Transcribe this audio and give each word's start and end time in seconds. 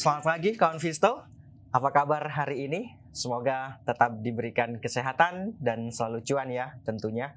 Selamat 0.00 0.32
pagi 0.32 0.56
kawan 0.56 0.80
Visto. 0.80 1.28
Apa 1.76 1.92
kabar 1.92 2.24
hari 2.32 2.64
ini? 2.64 2.96
Semoga 3.12 3.84
tetap 3.84 4.16
diberikan 4.24 4.80
kesehatan 4.80 5.60
dan 5.60 5.92
selalu 5.92 6.24
cuan 6.24 6.48
ya 6.48 6.80
tentunya. 6.88 7.36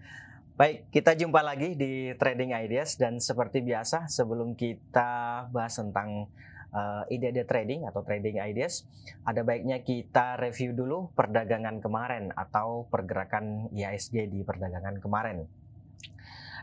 Baik, 0.55 0.87
kita 0.87 1.11
jumpa 1.11 1.43
lagi 1.43 1.75
di 1.75 2.15
Trading 2.15 2.55
Ideas 2.55 2.95
dan 2.95 3.19
seperti 3.19 3.59
biasa 3.59 4.07
sebelum 4.07 4.55
kita 4.55 5.43
bahas 5.51 5.75
tentang 5.75 6.31
uh, 6.71 7.03
ide-ide 7.11 7.43
trading 7.43 7.83
atau 7.83 7.99
trading 7.99 8.39
ideas, 8.39 8.87
ada 9.27 9.43
baiknya 9.43 9.83
kita 9.83 10.39
review 10.39 10.71
dulu 10.71 11.11
perdagangan 11.19 11.83
kemarin 11.83 12.31
atau 12.31 12.87
pergerakan 12.87 13.75
IHSG 13.75 14.31
di 14.31 14.39
perdagangan 14.47 15.03
kemarin. 15.03 15.43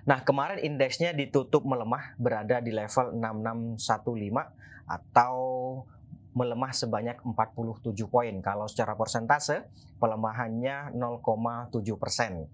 Nah, 0.08 0.24
kemarin 0.24 0.64
indeksnya 0.64 1.12
ditutup 1.12 1.60
melemah 1.68 2.16
berada 2.16 2.64
di 2.64 2.72
level 2.72 3.20
6615 3.20 4.59
atau 4.90 5.38
melemah 6.34 6.74
sebanyak 6.74 7.22
47 7.22 7.94
poin. 8.06 8.34
Kalau 8.42 8.66
secara 8.70 8.94
persentase, 8.94 9.66
pelemahannya 10.02 10.94
0,7 10.94 11.70
persen. 11.98 12.46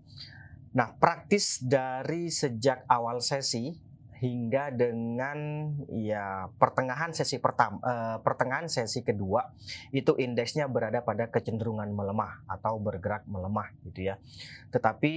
Nah, 0.77 0.93
praktis 0.97 1.61
dari 1.65 2.29
sejak 2.29 2.85
awal 2.89 3.25
sesi 3.25 3.73
hingga 4.17 4.73
dengan 4.73 5.69
ya 5.93 6.49
pertengahan 6.57 7.13
sesi 7.13 7.37
pertama 7.37 7.77
eh, 7.85 8.17
pertengahan 8.25 8.65
sesi 8.65 9.05
kedua 9.05 9.45
itu 9.93 10.17
indeksnya 10.17 10.65
berada 10.73 11.05
pada 11.05 11.29
kecenderungan 11.29 11.93
melemah 11.93 12.49
atau 12.49 12.81
bergerak 12.81 13.29
melemah 13.29 13.77
gitu 13.85 14.09
ya. 14.09 14.17
Tetapi 14.73 15.13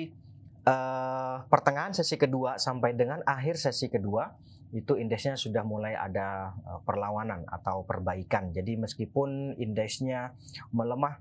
eh, 0.68 1.38
pertengahan 1.48 1.96
sesi 1.96 2.20
kedua 2.20 2.60
sampai 2.60 2.92
dengan 2.92 3.24
akhir 3.24 3.56
sesi 3.56 3.88
kedua 3.88 4.36
itu 4.70 4.94
indeksnya 4.98 5.34
sudah 5.34 5.66
mulai 5.66 5.98
ada 5.98 6.54
uh, 6.66 6.82
perlawanan 6.86 7.46
atau 7.50 7.82
perbaikan. 7.86 8.54
Jadi 8.54 8.78
meskipun 8.78 9.58
indeksnya 9.58 10.38
melemah 10.70 11.18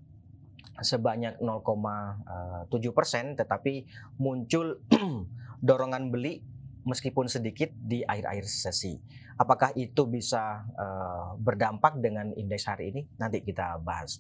sebanyak 0.78 1.42
0,7 1.42 2.70
eh, 2.70 2.92
persen, 2.94 3.34
tetapi 3.34 3.88
muncul 4.22 4.78
dorongan 5.66 6.14
beli 6.14 6.38
meskipun 6.86 7.26
sedikit 7.26 7.74
di 7.74 8.06
akhir-akhir 8.06 8.46
sesi. 8.46 8.94
Apakah 9.38 9.70
itu 9.78 10.06
bisa 10.10 10.66
uh, 10.74 11.38
berdampak 11.38 11.98
dengan 12.02 12.34
indeks 12.34 12.66
hari 12.66 12.91
ini? 12.91 13.02
Nanti 13.22 13.42
kita 13.42 13.78
bahas. 13.78 14.19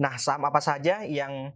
Nah, 0.00 0.16
saham 0.16 0.48
apa 0.48 0.56
saja 0.60 1.04
yang 1.04 1.52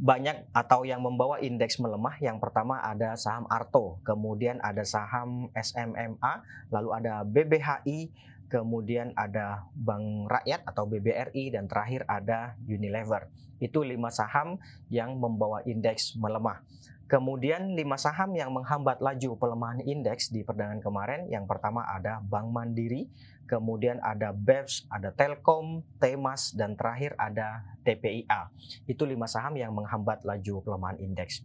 banyak 0.00 0.48
atau 0.56 0.88
yang 0.88 1.04
membawa 1.04 1.36
indeks 1.44 1.76
melemah. 1.76 2.16
Yang 2.24 2.40
pertama 2.40 2.80
ada 2.80 3.12
saham 3.20 3.44
Arto, 3.52 4.00
kemudian 4.00 4.56
ada 4.64 4.80
saham 4.80 5.52
SMMA, 5.52 6.32
lalu 6.72 6.88
ada 6.96 7.20
BBHI, 7.28 8.08
kemudian 8.48 9.12
ada 9.12 9.68
Bank 9.76 10.32
Rakyat 10.32 10.64
atau 10.64 10.88
BBRI, 10.88 11.52
dan 11.52 11.68
terakhir 11.68 12.08
ada 12.08 12.56
Unilever. 12.64 13.28
Itu 13.60 13.84
lima 13.84 14.08
saham 14.08 14.56
yang 14.88 15.20
membawa 15.20 15.60
indeks 15.68 16.16
melemah. 16.16 16.64
Kemudian 17.10 17.74
lima 17.74 17.98
saham 18.00 18.32
yang 18.38 18.54
menghambat 18.54 19.02
laju 19.02 19.34
pelemahan 19.36 19.82
indeks 19.84 20.32
di 20.32 20.46
perdagangan 20.46 20.80
kemarin, 20.80 21.20
yang 21.28 21.44
pertama 21.44 21.84
ada 21.84 22.22
Bank 22.24 22.48
Mandiri, 22.54 23.10
kemudian 23.50 23.98
ada 23.98 24.30
BEPS, 24.30 24.86
ada 24.86 25.10
Telkom, 25.10 25.82
Temas, 25.98 26.54
dan 26.54 26.78
terakhir 26.78 27.18
ada 27.18 27.66
TPIA. 27.82 28.54
Itu 28.86 29.02
lima 29.02 29.26
saham 29.26 29.58
yang 29.58 29.74
menghambat 29.74 30.22
laju 30.22 30.62
pelemahan 30.62 31.02
indeks. 31.02 31.42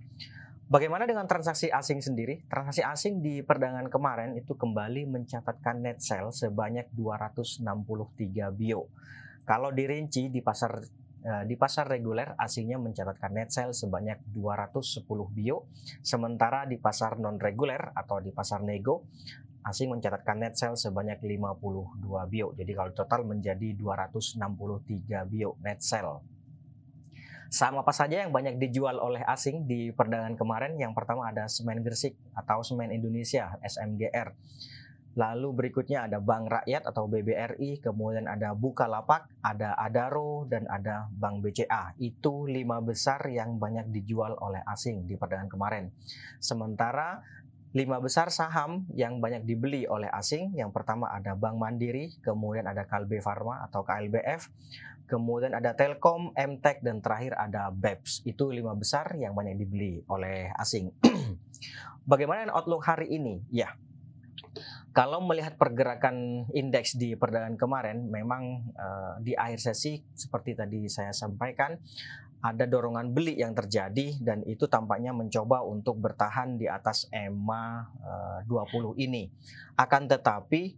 Bagaimana 0.65 1.09
dengan 1.09 1.25
transaksi 1.25 1.69
asing 1.73 2.01
sendiri? 2.01 2.45
Transaksi 2.45 2.81
asing 2.85 3.21
di 3.21 3.41
perdagangan 3.41 3.89
kemarin 3.89 4.33
itu 4.37 4.53
kembali 4.53 5.09
mencatatkan 5.09 5.81
net 5.81 6.01
sale 6.01 6.33
sebanyak 6.33 6.89
263 6.93 7.65
bio. 8.53 8.89
Kalau 9.45 9.69
dirinci 9.69 10.33
di 10.33 10.41
pasar 10.41 10.81
eh, 11.21 11.43
di 11.45 11.53
pasar 11.53 11.85
reguler 11.85 12.33
asingnya 12.33 12.81
mencatatkan 12.81 13.37
net 13.37 13.53
sale 13.53 13.77
sebanyak 13.77 14.25
210 14.33 15.05
bio, 15.37 15.69
sementara 16.01 16.65
di 16.65 16.81
pasar 16.81 17.21
non 17.21 17.37
reguler 17.37 17.93
atau 17.93 18.17
di 18.17 18.33
pasar 18.33 18.65
nego 18.65 19.05
asing 19.65 19.89
mencatatkan 19.89 20.37
net 20.37 20.53
sale 20.53 20.77
sebanyak 20.77 21.19
52 21.25 22.05
bio. 22.29 22.53
Jadi 22.53 22.71
kalau 22.77 22.91
total 22.93 23.25
menjadi 23.25 23.73
263 23.73 25.25
bio 25.25 25.57
net 25.65 25.81
sale. 25.81 26.21
Saham 27.49 27.81
apa 27.81 27.93
saja 27.93 28.25
yang 28.25 28.33
banyak 28.35 28.57
dijual 28.61 28.99
oleh 28.99 29.21
asing 29.25 29.65
di 29.65 29.89
perdagangan 29.89 30.37
kemarin? 30.37 30.77
Yang 30.77 30.93
pertama 30.97 31.29
ada 31.29 31.45
Semen 31.49 31.81
Gresik 31.81 32.17
atau 32.35 32.61
Semen 32.61 32.91
Indonesia 32.91 33.57
SMGR. 33.61 34.33
Lalu 35.15 35.49
berikutnya 35.55 36.11
ada 36.11 36.19
Bank 36.19 36.51
Rakyat 36.51 36.91
atau 36.91 37.07
BBRI, 37.07 37.79
kemudian 37.79 38.27
ada 38.27 38.51
Bukalapak, 38.51 39.31
ada 39.39 39.71
Adaro, 39.79 40.43
dan 40.43 40.67
ada 40.67 41.07
Bank 41.07 41.39
BCA. 41.39 41.95
Itu 41.95 42.43
lima 42.43 42.83
besar 42.83 43.23
yang 43.31 43.55
banyak 43.55 43.95
dijual 43.95 44.35
oleh 44.35 44.59
asing 44.67 45.07
di 45.07 45.15
perdagangan 45.15 45.47
kemarin. 45.47 45.87
Sementara 46.43 47.23
lima 47.75 47.99
besar 47.99 48.31
saham 48.31 48.87
yang 48.95 49.19
banyak 49.19 49.43
dibeli 49.43 49.83
oleh 49.83 50.07
asing. 50.07 50.55
Yang 50.55 50.71
pertama 50.71 51.11
ada 51.11 51.35
Bank 51.35 51.59
Mandiri, 51.59 52.15
kemudian 52.23 52.63
ada 52.71 52.87
Kalbe 52.87 53.19
Farma 53.19 53.67
atau 53.67 53.83
KLBF, 53.83 54.47
kemudian 55.11 55.51
ada 55.51 55.75
Telkom, 55.75 56.31
MTEK, 56.31 56.79
dan 56.79 57.03
terakhir 57.03 57.35
ada 57.35 57.67
BEPS. 57.75 58.23
Itu 58.23 58.47
lima 58.47 58.71
besar 58.79 59.11
yang 59.19 59.35
banyak 59.35 59.59
dibeli 59.59 59.99
oleh 60.07 60.47
asing. 60.55 60.87
Bagaimana 62.09 62.47
outlook 62.55 62.87
hari 62.87 63.11
ini? 63.11 63.43
Ya, 63.51 63.75
kalau 64.95 65.19
melihat 65.19 65.59
pergerakan 65.59 66.47
indeks 66.55 66.95
di 66.95 67.19
perdagangan 67.19 67.59
kemarin, 67.59 68.07
memang 68.07 68.71
uh, 68.79 69.19
di 69.19 69.35
akhir 69.35 69.59
sesi 69.59 69.99
seperti 70.15 70.55
tadi 70.55 70.87
saya 70.87 71.11
sampaikan 71.11 71.75
ada 72.45 72.69
dorongan 72.69 73.09
beli 73.09 73.41
yang 73.41 73.57
terjadi 73.57 74.21
dan 74.21 74.45
itu 74.45 74.69
tampaknya 74.69 75.09
mencoba 75.17 75.65
untuk 75.65 75.97
bertahan 75.97 76.61
di 76.61 76.69
atas 76.69 77.09
EMA 77.09 77.89
uh, 78.05 78.39
20 78.45 79.01
ini. 79.01 79.33
Akan 79.73 80.05
tetapi 80.05 80.77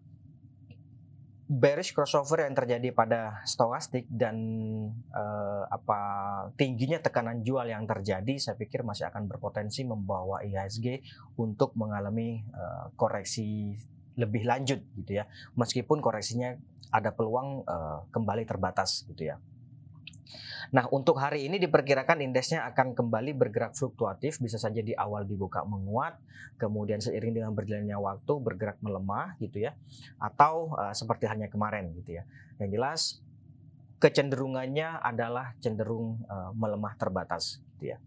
bearish 1.47 1.91
crossover 1.95 2.43
yang 2.43 2.55
terjadi 2.55 2.91
pada 2.91 3.43
stokastik 3.43 4.07
dan 4.07 4.35
uh, 5.11 5.63
apa 5.67 5.99
tingginya 6.59 6.99
tekanan 6.99 7.39
jual 7.39 7.63
yang 7.63 7.87
terjadi 7.87 8.35
saya 8.35 8.59
pikir 8.59 8.83
masih 8.83 9.07
akan 9.07 9.31
berpotensi 9.31 9.87
membawa 9.87 10.43
IHSG 10.43 11.03
untuk 11.39 11.71
mengalami 11.79 12.43
uh, 12.51 12.91
koreksi 12.99 13.79
lebih 14.19 14.43
lanjut 14.43 14.83
gitu 14.99 15.23
ya 15.23 15.23
meskipun 15.55 16.03
koreksinya 16.03 16.59
ada 16.91 17.15
peluang 17.15 17.63
uh, 17.63 18.03
kembali 18.11 18.43
terbatas 18.43 19.07
gitu 19.07 19.31
ya 19.31 19.39
Nah, 20.75 20.83
untuk 20.91 21.15
hari 21.15 21.47
ini 21.47 21.61
diperkirakan 21.63 22.19
indeksnya 22.19 22.67
akan 22.67 22.91
kembali 22.91 23.31
bergerak 23.31 23.77
fluktuatif, 23.77 24.43
bisa 24.43 24.59
saja 24.59 24.83
di 24.83 24.91
awal 24.91 25.23
dibuka 25.23 25.63
menguat, 25.63 26.19
kemudian 26.59 26.99
seiring 26.99 27.39
dengan 27.39 27.55
berjalannya 27.55 27.95
waktu 27.95 28.33
bergerak 28.43 28.83
melemah 28.83 29.39
gitu 29.39 29.63
ya, 29.63 29.71
atau 30.19 30.75
uh, 30.75 30.91
seperti 30.91 31.29
halnya 31.29 31.47
kemarin 31.47 31.95
gitu 31.95 32.19
ya. 32.19 32.27
Yang 32.59 32.69
jelas 32.75 33.01
kecenderungannya 34.03 34.99
adalah 34.99 35.55
cenderung 35.63 36.19
uh, 36.27 36.51
melemah 36.51 36.99
terbatas 36.99 37.63
gitu 37.77 37.95
ya. 37.95 37.97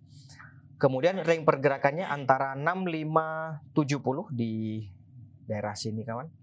Kemudian 0.81 1.21
range 1.21 1.45
pergerakannya 1.45 2.09
antara 2.09 2.57
6570 2.57 4.33
di 4.33 4.81
daerah 5.45 5.77
sini 5.77 6.09
kawan. 6.09 6.41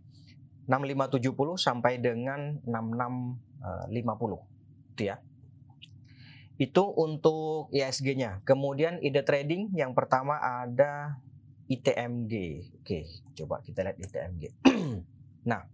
6570 0.68 1.56
sampai 1.56 1.96
dengan 1.98 2.60
6650 2.68 4.94
gitu 4.94 5.04
ya. 5.10 5.18
Itu 6.58 6.90
untuk 6.98 7.70
ISG-nya. 7.70 8.42
Kemudian 8.42 8.98
ide 9.06 9.22
trading 9.22 9.74
yang 9.78 9.94
pertama 9.94 10.42
ada 10.42 11.22
ITMG. 11.70 12.34
Oke, 12.82 13.06
coba 13.38 13.62
kita 13.62 13.86
lihat 13.86 13.98
ITMG. 14.02 14.44
nah, 15.52 15.70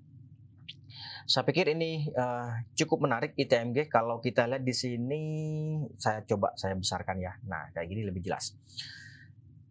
saya 1.24 1.48
pikir 1.48 1.72
ini 1.72 2.12
uh, 2.12 2.68
cukup 2.76 3.08
menarik 3.08 3.32
ITMG 3.40 3.88
kalau 3.88 4.20
kita 4.20 4.44
lihat 4.44 4.68
di 4.68 4.76
sini 4.76 5.22
saya 5.96 6.22
coba 6.28 6.52
saya 6.60 6.76
besarkan 6.76 7.24
ya. 7.24 7.40
Nah, 7.48 7.72
kayak 7.72 7.88
gini 7.88 8.04
lebih 8.04 8.28
jelas. 8.28 8.60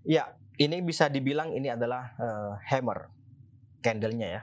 Ya, 0.02 0.32
ini 0.56 0.80
bisa 0.80 1.12
dibilang 1.12 1.52
ini 1.52 1.68
adalah 1.68 2.16
uh, 2.16 2.56
hammer 2.66 3.12
candlenya 3.82 4.28
ya 4.40 4.42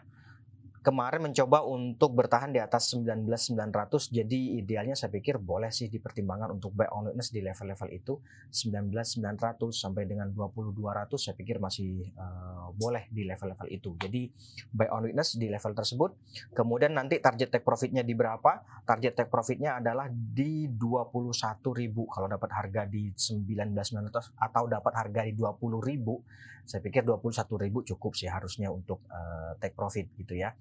kemarin 0.79 1.27
mencoba 1.27 1.67
untuk 1.67 2.15
bertahan 2.15 2.55
di 2.55 2.59
atas 2.63 2.95
19.900 2.95 4.15
jadi 4.15 4.39
idealnya 4.63 4.95
saya 4.95 5.11
pikir 5.11 5.35
boleh 5.35 5.69
sih 5.69 5.91
dipertimbangkan 5.91 6.55
untuk 6.55 6.71
buy 6.71 6.87
on 6.95 7.11
weakness 7.11 7.35
di 7.35 7.43
level-level 7.43 7.89
itu 7.91 8.15
19.900 8.51 9.59
sampai 9.75 10.07
dengan 10.07 10.31
2200 10.31 11.19
saya 11.19 11.35
pikir 11.35 11.59
masih 11.59 12.07
uh, 12.15 12.71
boleh 12.73 13.11
di 13.11 13.27
level-level 13.27 13.67
itu. 13.69 13.93
Jadi 13.99 14.31
buy 14.71 14.87
on 14.89 15.11
weakness 15.11 15.35
di 15.35 15.51
level 15.51 15.75
tersebut. 15.75 16.11
Kemudian 16.55 16.95
nanti 16.95 17.19
target 17.19 17.51
take 17.51 17.65
profitnya 17.67 18.01
di 18.01 18.15
berapa? 18.15 18.83
Target 18.87 19.13
take 19.19 19.31
profitnya 19.31 19.77
adalah 19.83 20.07
di 20.09 20.71
21.000 20.71 21.65
kalau 22.07 22.27
dapat 22.31 22.49
harga 22.55 22.81
di 22.87 23.11
19.900 23.11 24.39
atau 24.39 24.63
dapat 24.65 24.93
harga 24.95 25.21
di 25.27 25.33
20.000 25.35 26.49
saya 26.69 26.85
pikir 26.85 27.01
21.000 27.01 27.65
cukup 27.81 28.13
sih 28.13 28.29
harusnya 28.29 28.69
untuk 28.69 29.01
uh, 29.09 29.57
take 29.57 29.73
profit 29.73 30.05
gitu 30.21 30.37
ya 30.37 30.53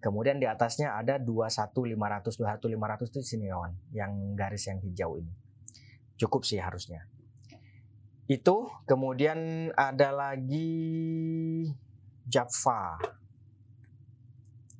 Kemudian 0.00 0.38
di 0.38 0.46
atasnya 0.46 0.94
ada 0.94 1.18
21500 1.18 2.36
21500 2.38 3.10
itu 3.10 3.20
sini 3.24 3.50
kawan, 3.50 3.72
yang 3.90 4.12
garis 4.38 4.70
yang 4.70 4.78
hijau 4.78 5.18
ini. 5.18 5.32
Cukup 6.14 6.46
sih 6.46 6.62
harusnya. 6.62 7.08
Itu 8.26 8.70
kemudian 8.86 9.70
ada 9.74 10.14
lagi 10.14 10.70
Java. 12.26 12.98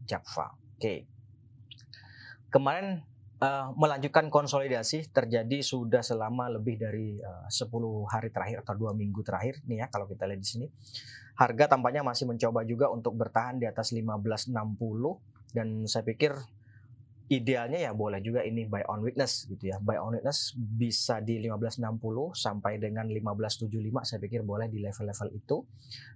Java. 0.06 0.46
Oke. 0.54 0.78
Okay. 0.78 0.98
Kemarin 2.50 3.02
uh, 3.42 3.74
melanjutkan 3.74 4.30
konsolidasi 4.30 5.10
terjadi 5.10 5.60
sudah 5.62 6.00
selama 6.00 6.50
lebih 6.50 6.78
dari 6.80 7.18
uh, 7.20 7.46
10 7.50 7.66
hari 8.10 8.30
terakhir 8.30 8.62
atau 8.62 8.74
dua 8.78 8.92
minggu 8.96 9.20
terakhir 9.20 9.60
nih 9.66 9.84
ya 9.84 9.86
kalau 9.90 10.06
kita 10.06 10.26
lihat 10.26 10.40
di 10.40 10.48
sini. 10.48 10.66
Harga 11.36 11.76
tampaknya 11.76 12.00
masih 12.00 12.24
mencoba 12.24 12.64
juga 12.64 12.88
untuk 12.88 13.12
bertahan 13.16 13.60
di 13.60 13.68
atas 13.68 13.92
1560 13.92 14.56
dan 15.52 15.84
saya 15.84 16.04
pikir 16.04 16.32
idealnya 17.26 17.82
ya 17.82 17.90
boleh 17.90 18.22
juga 18.22 18.46
ini 18.46 18.70
buy 18.70 18.86
on 18.88 19.04
weakness 19.04 19.44
gitu 19.50 19.68
ya. 19.68 19.76
Buy 19.76 20.00
on 20.00 20.16
weakness 20.16 20.56
bisa 20.56 21.20
di 21.20 21.36
1560 21.44 22.32
sampai 22.32 22.80
dengan 22.80 23.04
1575 23.04 23.68
saya 24.08 24.18
pikir 24.22 24.40
boleh 24.48 24.72
di 24.72 24.80
level-level 24.80 25.28
itu. 25.36 25.56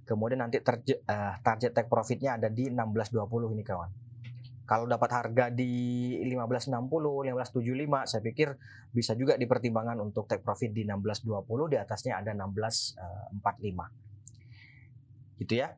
Kemudian 0.09 0.41
nanti 0.41 0.65
target, 0.65 1.05
uh, 1.05 1.37
target 1.45 1.77
take 1.77 1.91
profitnya 1.93 2.41
ada 2.41 2.49
di 2.49 2.73
1620 2.73 3.55
ini 3.55 3.65
kawan 3.67 4.11
kalau 4.71 4.87
dapat 4.87 5.11
harga 5.11 5.51
di 5.51 6.15
1560, 6.31 7.27
1575, 7.27 8.07
saya 8.07 8.23
pikir 8.23 8.55
bisa 8.95 9.19
juga 9.19 9.35
dipertimbangkan 9.35 9.99
untuk 9.99 10.31
take 10.31 10.47
profit 10.47 10.71
di 10.71 10.87
1620, 10.87 11.75
di 11.75 11.77
atasnya 11.83 12.23
ada 12.23 12.31
1645. 12.39 14.10
Gitu 15.41 15.59
ya. 15.65 15.73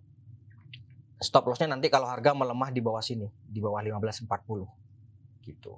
Stop 1.22 1.46
lossnya 1.46 1.70
nanti 1.70 1.86
kalau 1.86 2.10
harga 2.10 2.34
melemah 2.34 2.74
di 2.74 2.82
bawah 2.82 2.98
sini, 2.98 3.30
di 3.46 3.62
bawah 3.62 3.78
1540. 3.78 4.26
Gitu. 5.46 5.72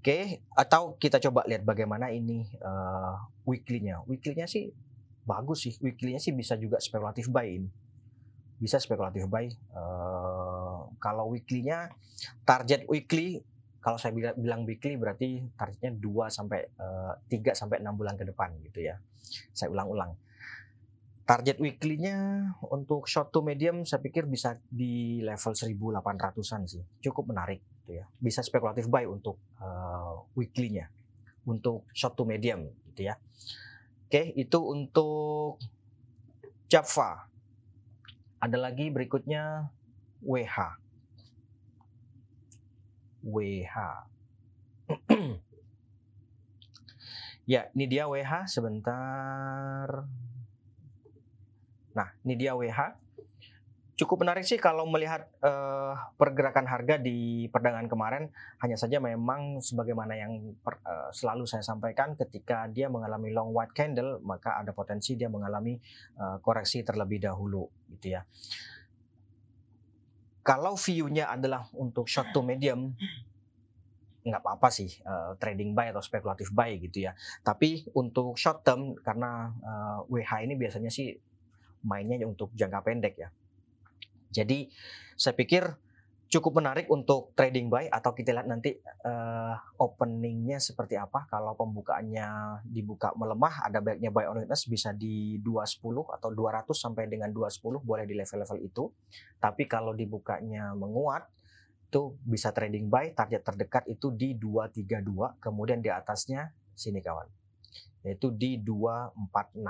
Oke, 0.00 0.40
atau 0.54 0.96
kita 0.96 1.20
coba 1.20 1.44
lihat 1.44 1.66
bagaimana 1.66 2.08
ini 2.08 2.48
uh, 2.64 3.20
weekly-nya. 3.44 4.00
Weekly-nya 4.08 4.48
sih 4.48 4.72
bagus 5.28 5.68
sih. 5.68 5.74
Weekly-nya 5.84 6.22
sih 6.22 6.32
bisa 6.32 6.56
juga 6.56 6.80
spekulatif 6.80 7.28
buy 7.28 7.44
ini 7.44 7.68
bisa 8.56 8.80
spekulatif 8.80 9.28
buy. 9.28 9.52
Uh, 9.76 10.88
kalau 10.96 11.28
weekly-nya 11.32 11.92
target 12.48 12.88
weekly 12.88 13.44
kalau 13.84 14.02
saya 14.02 14.10
bilang, 14.10 14.34
bilang 14.34 14.62
weekly 14.66 14.98
berarti 14.98 15.46
targetnya 15.54 15.94
2 15.94 16.26
sampai 16.26 16.60
uh, 16.74 17.14
3 17.30 17.54
sampai 17.54 17.78
6 17.78 17.94
bulan 17.94 18.18
ke 18.18 18.26
depan 18.26 18.50
gitu 18.66 18.82
ya. 18.82 18.98
Saya 19.54 19.70
ulang-ulang. 19.70 20.18
Target 21.26 21.58
weekly-nya 21.58 22.48
untuk 22.70 23.10
short 23.10 23.34
to 23.34 23.42
medium 23.42 23.82
saya 23.82 23.98
pikir 23.98 24.30
bisa 24.30 24.62
di 24.70 25.18
level 25.26 25.58
1800-an 25.58 26.70
sih. 26.70 26.86
Cukup 27.02 27.34
menarik 27.34 27.58
gitu 27.82 27.98
ya. 27.98 28.06
Bisa 28.22 28.46
spekulatif 28.46 28.86
buy 28.86 29.10
untuk 29.10 29.34
uh, 29.58 30.22
weekly-nya. 30.38 30.86
Untuk 31.42 31.82
short 31.90 32.14
to 32.14 32.22
medium 32.22 32.70
gitu 32.94 33.10
ya. 33.10 33.18
Oke, 34.06 34.38
itu 34.38 34.58
untuk 34.62 35.58
Java 36.70 37.26
ada 38.38 38.58
lagi 38.62 38.86
berikutnya 38.94 39.66
WH. 40.22 40.78
WH. 43.26 43.76
ya, 47.52 47.66
ini 47.74 47.84
dia 47.90 48.06
WH 48.06 48.46
sebentar. 48.46 50.06
Nah, 51.96 52.12
ini 52.28 52.36
dia 52.36 52.52
WH. 52.52 53.08
Cukup 53.96 54.20
menarik 54.20 54.44
sih 54.44 54.60
kalau 54.60 54.84
melihat 54.84 55.24
uh, 55.40 55.96
pergerakan 56.20 56.68
harga 56.68 57.00
di 57.00 57.48
perdagangan 57.48 57.88
kemarin. 57.88 58.28
Hanya 58.60 58.76
saja 58.76 59.00
memang 59.00 59.64
sebagaimana 59.64 60.12
yang 60.12 60.52
per, 60.60 60.84
uh, 60.84 61.08
selalu 61.16 61.48
saya 61.48 61.64
sampaikan, 61.64 62.12
ketika 62.12 62.68
dia 62.68 62.92
mengalami 62.92 63.32
long 63.32 63.56
white 63.56 63.72
candle, 63.72 64.20
maka 64.20 64.60
ada 64.60 64.76
potensi 64.76 65.16
dia 65.16 65.32
mengalami 65.32 65.80
uh, 66.20 66.36
koreksi 66.44 66.84
terlebih 66.84 67.24
dahulu, 67.24 67.64
gitu 67.96 68.20
ya. 68.20 68.28
Kalau 70.44 70.76
view-nya 70.76 71.32
adalah 71.32 71.64
untuk 71.72 72.04
short 72.04 72.36
to 72.36 72.44
medium, 72.44 72.92
nggak 74.26 74.42
apa-apa 74.42 74.68
sih 74.74 74.90
uh, 75.06 75.38
trading 75.38 75.72
buy 75.72 75.94
atau 75.94 76.02
spekulatif 76.02 76.50
buy 76.50 76.76
gitu 76.82 77.06
ya. 77.06 77.16
Tapi 77.46 77.86
untuk 77.94 78.34
short 78.36 78.66
term 78.66 78.98
karena 79.00 79.54
uh, 79.62 79.98
WH 80.10 80.44
ini 80.44 80.58
biasanya 80.58 80.90
sih 80.90 81.14
mainnya 81.86 82.18
untuk 82.26 82.50
jangka 82.52 82.82
pendek 82.82 83.14
ya. 83.16 83.28
Jadi 84.34 84.66
saya 85.14 85.32
pikir 85.38 85.62
cukup 86.26 86.58
menarik 86.58 86.90
untuk 86.90 87.30
trading 87.38 87.70
buy 87.70 87.86
atau 87.86 88.10
kita 88.10 88.34
lihat 88.34 88.50
nanti 88.50 88.74
uh, 88.82 89.54
openingnya 89.78 90.58
seperti 90.58 90.98
apa. 90.98 91.30
Kalau 91.30 91.54
pembukaannya 91.54 92.60
dibuka 92.66 93.14
melemah 93.14 93.70
ada 93.70 93.78
baiknya 93.78 94.10
buy 94.10 94.26
on 94.26 94.42
weakness 94.42 94.66
bisa 94.66 94.90
di 94.90 95.38
210 95.38 95.86
atau 96.18 96.28
200 96.34 96.66
sampai 96.74 97.06
dengan 97.06 97.30
210 97.30 97.80
boleh 97.86 98.04
di 98.04 98.18
level-level 98.18 98.58
itu. 98.66 98.90
Tapi 99.38 99.70
kalau 99.70 99.94
dibukanya 99.94 100.74
menguat 100.74 101.30
itu 101.86 102.18
bisa 102.26 102.50
trading 102.50 102.90
buy 102.90 103.14
target 103.14 103.46
terdekat 103.46 103.86
itu 103.86 104.10
di 104.10 104.34
232 104.34 105.38
kemudian 105.38 105.78
di 105.78 105.86
atasnya 105.86 106.50
sini 106.74 106.98
kawan 106.98 107.30
yaitu 108.02 108.34
di 108.34 108.58
246 108.58 109.62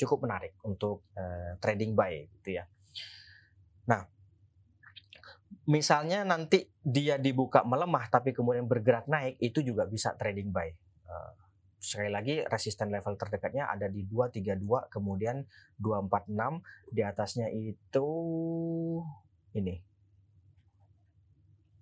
cukup 0.00 0.24
menarik 0.24 0.56
untuk 0.64 1.04
uh, 1.12 1.60
trading 1.60 1.92
buy 1.92 2.24
gitu 2.40 2.56
ya. 2.56 2.64
Nah, 3.84 4.08
misalnya 5.68 6.24
nanti 6.24 6.64
dia 6.80 7.20
dibuka 7.20 7.60
melemah 7.68 8.08
tapi 8.08 8.32
kemudian 8.32 8.64
bergerak 8.64 9.04
naik 9.12 9.36
itu 9.44 9.60
juga 9.60 9.84
bisa 9.84 10.16
trading 10.16 10.48
buy. 10.48 10.72
Uh, 11.04 11.32
sekali 11.76 12.08
lagi 12.08 12.34
resisten 12.48 12.88
level 12.88 13.20
terdekatnya 13.20 13.68
ada 13.68 13.92
di 13.92 14.08
232 14.08 14.88
kemudian 14.88 15.44
246 15.76 16.64
di 16.88 17.02
atasnya 17.04 17.52
itu 17.52 18.08
ini. 19.52 19.76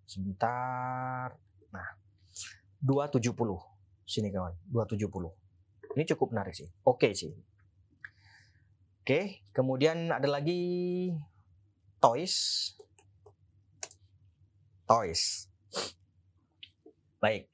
Sebentar. 0.09 1.39
Nah 1.71 1.89
270 2.83 3.31
sini 4.09 4.33
kawan 4.33 4.55
270 4.73 5.95
ini 5.95 6.03
cukup 6.15 6.33
menarik 6.35 6.57
sih. 6.57 6.67
Oke 6.87 7.11
okay 7.11 7.13
sih 7.13 7.35
oke 9.09 9.41
kemudian 9.57 10.13
ada 10.13 10.29
lagi 10.29 10.61
toys. 11.97 12.77
Toys. 14.85 15.49
Baik. 17.17 17.49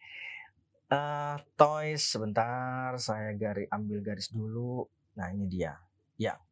Uh, 0.90 1.38
toys 1.54 2.02
sebentar 2.10 2.98
saya 2.98 3.38
garis 3.38 3.70
ambil 3.70 4.02
garis 4.02 4.34
dulu. 4.34 4.82
Nah 5.14 5.30
ini 5.30 5.46
dia. 5.46 5.78
Ya. 6.18 6.42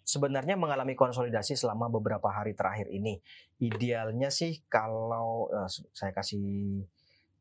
Sebenarnya 0.00 0.56
mengalami 0.56 0.96
konsolidasi 0.96 1.52
selama 1.52 1.92
beberapa 1.92 2.32
hari 2.32 2.56
terakhir 2.56 2.88
ini. 2.88 3.20
Idealnya 3.60 4.32
sih 4.32 4.64
kalau 4.64 5.52
uh, 5.52 5.68
saya 5.92 6.16
kasih 6.16 6.80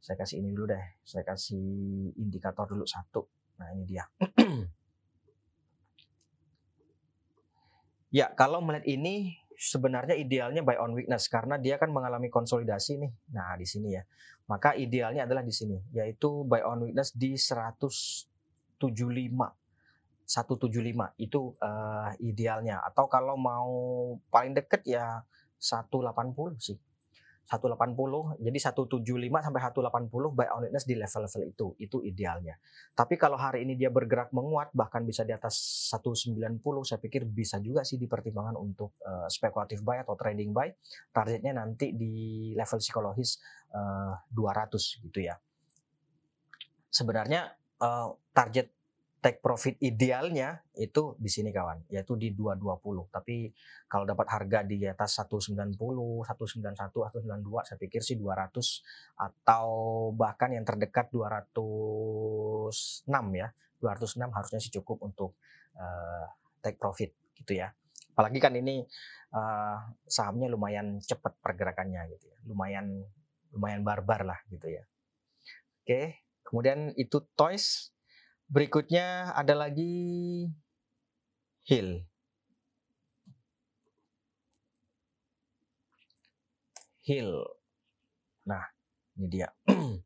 saya 0.03 0.19
kasih 0.19 0.43
ini 0.43 0.51
dulu 0.51 0.75
deh. 0.75 0.99
Saya 1.07 1.23
kasih 1.23 2.11
indikator 2.19 2.67
dulu 2.67 2.83
satu. 2.83 3.23
Nah 3.63 3.71
ini 3.71 3.87
dia 3.87 4.03
ya 8.11 8.29
kalau 8.35 8.59
melihat 8.59 8.85
ini 8.85 9.41
sebenarnya 9.55 10.17
idealnya 10.17 10.65
buy 10.65 10.77
on 10.81 10.97
weakness 10.97 11.29
karena 11.31 11.55
dia 11.61 11.77
kan 11.77 11.93
mengalami 11.93 12.27
konsolidasi 12.33 12.97
nih. 12.97 13.11
Nah, 13.33 13.53
di 13.55 13.65
sini 13.69 13.93
ya. 13.93 14.03
Maka 14.49 14.75
idealnya 14.75 15.23
adalah 15.23 15.45
di 15.45 15.53
sini 15.53 15.79
yaitu 15.95 16.43
buy 16.43 16.65
on 16.65 16.91
weakness 16.91 17.15
di 17.15 17.37
175. 17.39 18.27
175 20.31 21.19
itu 21.19 21.41
uh, 21.59 22.11
idealnya 22.23 22.79
atau 22.87 23.11
kalau 23.11 23.35
mau 23.35 23.73
paling 24.31 24.55
deket 24.55 24.87
ya 24.87 25.19
180 25.59 26.55
sih 26.55 26.79
180 27.47 28.39
jadi 28.39 28.57
175 28.57 29.01
sampai 29.43 29.61
180 29.61 30.37
buy 30.37 30.47
on 30.55 30.61
weakness 30.67 30.87
di 30.87 30.95
level-level 30.95 31.41
itu 31.51 31.67
itu 31.83 31.97
idealnya. 32.05 32.55
Tapi 32.95 33.19
kalau 33.19 33.35
hari 33.35 33.67
ini 33.67 33.75
dia 33.75 33.91
bergerak 33.91 34.31
menguat 34.31 34.71
bahkan 34.71 35.03
bisa 35.03 35.27
di 35.27 35.35
atas 35.35 35.55
190 35.91 36.35
saya 36.87 36.99
pikir 37.01 37.27
bisa 37.27 37.59
juga 37.59 37.83
sih 37.83 37.99
dipertimbangkan 37.99 38.55
untuk 38.55 38.95
uh, 39.03 39.27
spekulatif 39.27 39.83
buy 39.83 40.01
atau 40.01 40.15
trading 40.15 40.55
buy 40.55 40.71
targetnya 41.11 41.55
nanti 41.59 41.91
di 41.91 42.13
level 42.55 42.79
psikologis 42.79 43.37
uh, 43.75 44.15
eh, 44.15 44.35
200 44.35 45.05
gitu 45.07 45.19
ya. 45.19 45.35
Sebenarnya 46.91 47.51
uh, 47.79 48.15
target 48.31 48.80
take 49.21 49.37
profit 49.37 49.77
idealnya 49.85 50.65
itu 50.73 51.13
di 51.21 51.29
sini 51.29 51.53
kawan, 51.53 51.85
yaitu 51.93 52.17
di 52.17 52.33
220. 52.33 53.05
Tapi 53.13 53.53
kalau 53.85 54.01
dapat 54.09 54.25
harga 54.33 54.65
di 54.65 54.81
atas 54.81 55.21
190, 55.21 55.77
191, 55.77 56.25
192 56.25 57.69
saya 57.69 57.77
pikir 57.77 58.01
sih 58.01 58.17
200 58.17 58.57
atau 59.21 59.69
bahkan 60.17 60.49
yang 60.49 60.65
terdekat 60.65 61.13
206 61.13 63.05
ya. 63.37 63.53
206 63.77 64.25
harusnya 64.33 64.59
sih 64.61 64.73
cukup 64.81 65.05
untuk 65.05 65.37
uh, 65.77 66.25
take 66.65 66.81
profit 66.81 67.13
gitu 67.37 67.61
ya. 67.61 67.69
Apalagi 68.17 68.41
kan 68.41 68.57
ini 68.57 68.81
uh, 69.37 69.77
sahamnya 70.09 70.49
lumayan 70.49 70.97
cepat 70.97 71.37
pergerakannya 71.45 72.09
gitu 72.17 72.25
ya. 72.25 72.37
Lumayan 72.49 73.05
lumayan 73.53 73.85
barbar 73.85 74.25
lah 74.25 74.39
gitu 74.49 74.65
ya. 74.65 74.81
Oke, 75.85 76.25
kemudian 76.41 76.89
itu 76.97 77.21
Toys. 77.37 77.93
Berikutnya 78.51 79.31
ada 79.31 79.55
lagi 79.55 80.43
Hill. 81.63 82.03
Hill. 87.07 87.31
Nah, 88.43 88.63
ini 89.15 89.27
dia. 89.31 89.47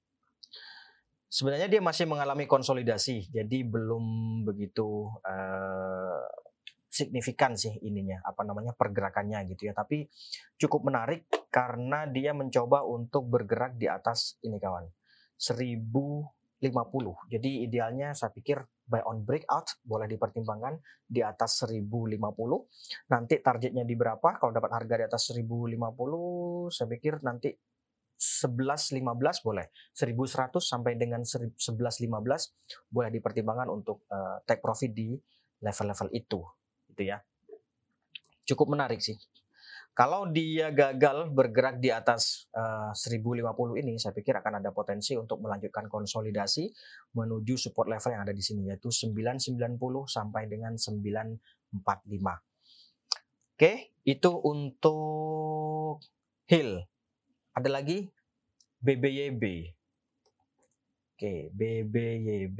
Sebenarnya 1.35 1.65
dia 1.67 1.81
masih 1.81 2.05
mengalami 2.05 2.45
konsolidasi, 2.45 3.33
jadi 3.33 3.65
belum 3.65 4.05
begitu 4.45 5.09
uh, 5.25 6.23
signifikan 6.85 7.57
sih 7.57 7.75
ininya, 7.81 8.21
apa 8.23 8.45
namanya 8.45 8.77
pergerakannya 8.77 9.41
gitu 9.51 9.67
ya. 9.67 9.73
Tapi 9.73 10.05
cukup 10.61 10.85
menarik 10.93 11.25
karena 11.49 12.05
dia 12.05 12.31
mencoba 12.37 12.85
untuk 12.85 13.25
bergerak 13.25 13.73
di 13.75 13.89
atas 13.89 14.37
ini 14.45 14.61
kawan, 14.61 14.85
1050. 16.71 17.29
Jadi 17.29 17.65
idealnya 17.65 18.17
saya 18.17 18.33
pikir 18.33 18.57
buy 18.85 19.01
on 19.05 19.21
breakout 19.21 19.77
boleh 19.85 20.09
dipertimbangkan 20.09 20.77
di 21.05 21.21
atas 21.21 21.65
1050. 21.65 22.17
Nanti 23.11 23.33
targetnya 23.41 23.85
di 23.85 23.93
berapa? 23.93 24.41
Kalau 24.41 24.51
dapat 24.53 24.71
harga 24.73 24.95
di 24.97 25.05
atas 25.05 25.21
1050, 25.29 26.73
saya 26.73 26.87
pikir 26.89 27.21
nanti 27.21 27.53
11.15 28.15 29.03
boleh 29.43 29.67
1100 29.91 30.63
sampai 30.63 30.95
dengan 30.95 31.21
11.15 31.27 31.75
boleh 32.87 33.09
dipertimbangkan 33.11 33.67
untuk 33.67 34.07
uh, 34.07 34.39
take 34.47 34.63
profit 34.63 34.95
di 34.95 35.19
level-level 35.59 36.09
itu 36.15 36.39
gitu 36.95 37.03
ya 37.03 37.19
cukup 38.47 38.71
menarik 38.71 39.03
sih 39.03 39.19
kalau 39.95 40.27
dia 40.27 40.75
gagal 40.75 41.31
bergerak 41.31 41.79
di 41.79 41.89
atas 41.89 42.51
uh, 42.51 42.91
1050 42.91 43.81
ini 43.81 43.95
saya 43.95 44.11
pikir 44.11 44.35
akan 44.35 44.59
ada 44.59 44.75
potensi 44.75 45.15
untuk 45.15 45.39
melanjutkan 45.39 45.87
konsolidasi 45.87 46.67
menuju 47.15 47.55
support 47.55 47.87
level 47.87 48.11
yang 48.11 48.27
ada 48.27 48.35
di 48.35 48.43
sini 48.43 48.67
yaitu 48.67 48.91
990 48.91 49.55
sampai 50.05 50.51
dengan 50.51 50.75
945 50.75 51.79
oke 53.55 53.73
itu 54.03 54.31
untuk 54.43 56.03
hill 56.45 56.83
ada 57.55 57.71
lagi 57.71 58.11
BBYB. 58.85 59.43
Oke, 61.15 61.49
BBYB. 61.55 62.59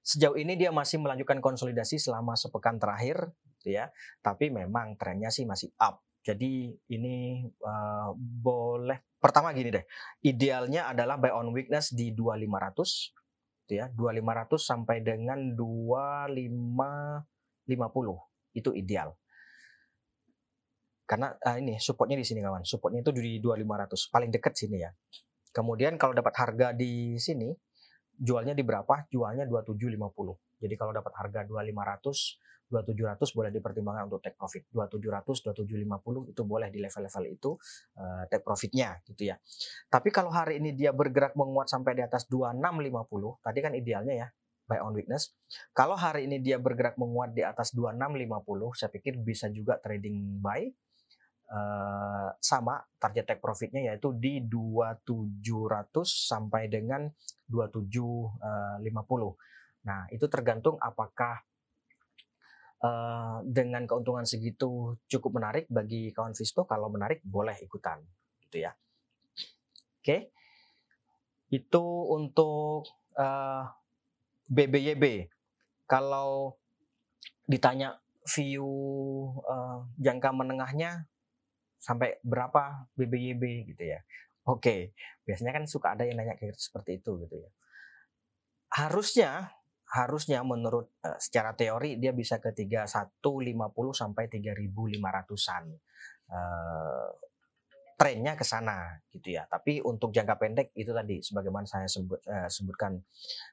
Sejauh 0.00 0.34
ini 0.34 0.58
dia 0.58 0.74
masih 0.74 0.98
melanjutkan 0.98 1.38
konsolidasi 1.38 2.00
selama 2.00 2.34
sepekan 2.34 2.80
terakhir, 2.80 3.30
gitu 3.60 3.76
ya. 3.76 3.92
Tapi 4.24 4.48
memang 4.48 4.96
trennya 4.96 5.28
sih 5.28 5.44
masih 5.44 5.68
up. 5.76 6.00
Jadi 6.20 6.76
ini 6.92 7.48
uh, 7.64 8.12
boleh 8.16 9.00
pertama 9.20 9.52
gini 9.52 9.68
deh. 9.72 9.84
Idealnya 10.24 10.88
adalah 10.92 11.16
buy 11.20 11.30
on 11.32 11.52
weakness 11.52 11.92
di 11.92 12.12
2500 12.16 13.68
gitu 13.68 13.74
ya. 13.76 13.92
2500 13.92 14.56
sampai 14.56 15.04
dengan 15.04 15.52
2550 15.56 18.56
itu 18.56 18.72
ideal. 18.74 19.14
Karena 21.10 21.34
uh, 21.34 21.58
ini 21.58 21.74
supportnya 21.82 22.14
di 22.14 22.22
sini 22.22 22.38
kawan. 22.38 22.62
Supportnya 22.62 23.02
itu 23.02 23.10
di 23.10 23.42
2500, 23.42 24.14
paling 24.14 24.30
dekat 24.30 24.54
sini 24.54 24.78
ya. 24.78 24.94
Kemudian 25.50 25.98
kalau 25.98 26.14
dapat 26.14 26.30
harga 26.38 26.70
di 26.70 27.18
sini, 27.18 27.50
jualnya 28.14 28.54
di 28.54 28.62
berapa? 28.62 29.10
Jualnya 29.10 29.42
2750. 29.50 30.06
Jadi 30.62 30.74
kalau 30.78 30.94
dapat 30.94 31.10
harga 31.18 31.42
2500, 31.48 32.38
2700 32.70 33.34
boleh 33.34 33.50
dipertimbangkan 33.50 34.06
untuk 34.06 34.22
take 34.22 34.38
profit. 34.38 34.70
2700, 34.70 35.50
2750 35.50 36.30
itu 36.30 36.42
boleh 36.46 36.68
di 36.70 36.78
level-level 36.78 37.24
itu 37.26 37.50
uh, 37.98 38.24
take 38.30 38.46
profitnya 38.46 39.02
gitu 39.04 39.34
ya. 39.34 39.36
Tapi 39.90 40.08
kalau 40.14 40.30
hari 40.30 40.62
ini 40.62 40.70
dia 40.72 40.94
bergerak 40.94 41.34
menguat 41.34 41.66
sampai 41.66 41.98
di 41.98 42.02
atas 42.06 42.30
2650, 42.30 43.42
tadi 43.42 43.58
kan 43.58 43.72
idealnya 43.74 44.14
ya 44.14 44.28
buy 44.70 44.78
on 44.78 44.94
weakness. 44.94 45.34
Kalau 45.74 45.98
hari 45.98 46.30
ini 46.30 46.38
dia 46.38 46.62
bergerak 46.62 46.94
menguat 46.94 47.34
di 47.34 47.42
atas 47.42 47.74
2650, 47.74 48.78
saya 48.78 48.90
pikir 48.94 49.18
bisa 49.18 49.50
juga 49.50 49.82
trading 49.82 50.38
buy 50.38 50.70
Uh, 51.50 52.30
sama 52.38 52.78
target 53.02 53.26
take 53.26 53.42
profitnya 53.42 53.90
yaitu 53.90 54.14
di 54.14 54.38
2700 54.46 55.42
sampai 56.06 56.70
dengan 56.70 57.10
2750. 57.50 58.38
Nah, 59.82 60.06
itu 60.14 60.30
tergantung 60.30 60.78
apakah 60.78 61.42
uh, 62.84 63.40
dengan 63.44 63.84
keuntungan 63.84 64.24
segitu 64.24 64.96
cukup 65.08 65.40
menarik 65.40 65.64
bagi 65.68 66.12
kawan 66.12 66.36
Visto. 66.36 66.64
Kalau 66.64 66.88
menarik 66.88 67.20
boleh 67.24 67.56
ikutan 67.60 68.00
gitu 68.48 68.66
ya. 68.66 68.72
Oke. 70.00 70.04
Okay. 70.04 70.20
Itu 71.50 71.84
untuk 72.14 72.86
uh, 73.18 73.64
BBYB. 74.50 75.30
Kalau 75.90 76.54
ditanya 77.50 77.98
view 78.30 78.68
uh, 79.42 79.82
jangka 79.98 80.30
menengahnya 80.30 81.10
sampai 81.82 82.20
berapa 82.22 82.86
BBYB 82.94 83.74
gitu 83.74 83.84
ya. 83.96 84.00
Oke, 84.46 84.94
biasanya 85.24 85.52
kan 85.56 85.64
suka 85.66 85.96
ada 85.98 86.06
yang 86.06 86.20
nanya 86.20 86.36
kayak 86.36 86.56
seperti 86.56 87.00
itu 87.00 87.16
gitu 87.26 87.36
ya. 87.40 87.50
Harusnya 88.70 89.52
harusnya 89.90 90.46
menurut 90.46 90.94
uh, 91.02 91.18
secara 91.18 91.54
teori 91.58 91.98
dia 91.98 92.14
bisa 92.14 92.38
ke 92.38 92.54
3150 92.54 93.20
sampai 93.90 94.24
3500-an. 94.30 95.64
Uh, 96.30 97.10
trennya 98.00 98.32
ke 98.32 98.48
sana 98.48 98.96
gitu 99.12 99.36
ya. 99.36 99.44
Tapi 99.44 99.84
untuk 99.84 100.08
jangka 100.08 100.40
pendek 100.40 100.72
itu 100.72 100.88
tadi 100.88 101.20
sebagaimana 101.20 101.68
saya 101.68 101.84
sebut, 101.84 102.16
uh, 102.24 102.48
sebutkan 102.48 102.96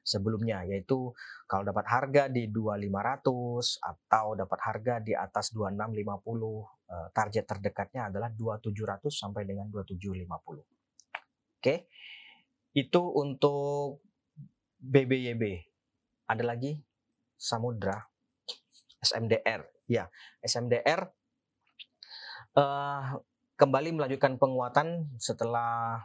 sebelumnya 0.00 0.64
yaitu 0.64 1.12
kalau 1.44 1.68
dapat 1.68 1.84
harga 1.84 2.32
di 2.32 2.48
2500 2.48 3.28
atau 3.84 4.26
dapat 4.32 4.58
harga 4.64 5.04
di 5.04 5.12
atas 5.12 5.52
2650 5.52 6.00
uh, 6.08 6.64
target 7.12 7.44
terdekatnya 7.44 8.08
adalah 8.08 8.32
2700 8.32 9.12
sampai 9.12 9.44
dengan 9.44 9.68
2750. 9.68 10.64
Oke. 11.60 11.92
Itu 12.72 13.02
untuk 13.20 14.00
BBYB. 14.80 15.67
Ada 16.28 16.44
lagi 16.44 16.76
Samudra 17.40 17.96
SMDR. 19.00 19.64
Ya, 19.88 20.12
SMDR 20.44 21.08
uh, 22.52 23.16
kembali 23.56 23.96
melanjutkan 23.96 24.36
penguatan 24.36 25.08
setelah 25.16 26.04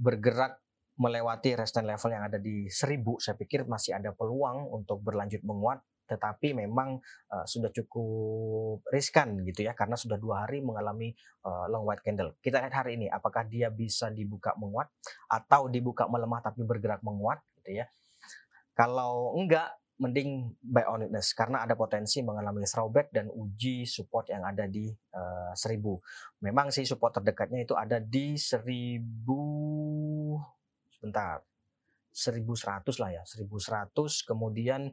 bergerak 0.00 0.56
melewati 0.96 1.56
resistance 1.56 1.84
level 1.84 2.10
yang 2.16 2.24
ada 2.24 2.40
di 2.40 2.68
1000 2.68 3.20
saya 3.20 3.36
pikir 3.36 3.68
masih 3.68 3.96
ada 3.96 4.16
peluang 4.16 4.68
untuk 4.68 5.00
berlanjut 5.04 5.44
menguat 5.44 5.80
tetapi 6.10 6.58
memang 6.58 6.98
uh, 7.30 7.46
sudah 7.46 7.70
cukup 7.70 8.82
riskan 8.90 9.38
gitu 9.46 9.62
ya 9.62 9.78
karena 9.78 9.94
sudah 9.94 10.18
dua 10.18 10.42
hari 10.42 10.58
mengalami 10.58 11.14
uh, 11.46 11.70
long 11.70 11.86
white 11.86 12.02
candle. 12.02 12.34
Kita 12.42 12.58
lihat 12.58 12.74
hari 12.74 12.98
ini 12.98 13.06
apakah 13.06 13.46
dia 13.46 13.70
bisa 13.70 14.10
dibuka 14.10 14.58
menguat 14.58 14.90
atau 15.30 15.70
dibuka 15.70 16.10
melemah 16.10 16.42
tapi 16.42 16.66
bergerak 16.66 17.06
menguat 17.06 17.38
gitu 17.62 17.78
ya. 17.78 17.86
Kalau 18.80 19.36
enggak 19.36 19.76
mending 20.00 20.56
buy 20.64 20.88
on 20.88 21.04
witness 21.04 21.36
karena 21.36 21.60
ada 21.68 21.76
potensi 21.76 22.24
mengalami 22.24 22.64
throwback 22.64 23.12
dan 23.12 23.28
uji 23.28 23.84
support 23.84 24.32
yang 24.32 24.40
ada 24.48 24.64
di 24.64 24.88
uh, 25.12 25.52
eh, 25.52 25.76
1000. 25.76 25.84
Memang 26.40 26.72
sih 26.72 26.88
support 26.88 27.20
terdekatnya 27.20 27.68
itu 27.68 27.76
ada 27.76 28.00
di 28.00 28.40
1000 28.40 29.04
sebentar. 30.96 31.44
1100 32.10 32.82
lah 32.98 33.10
ya, 33.12 33.22
1100 33.22 33.92
kemudian 34.24 34.88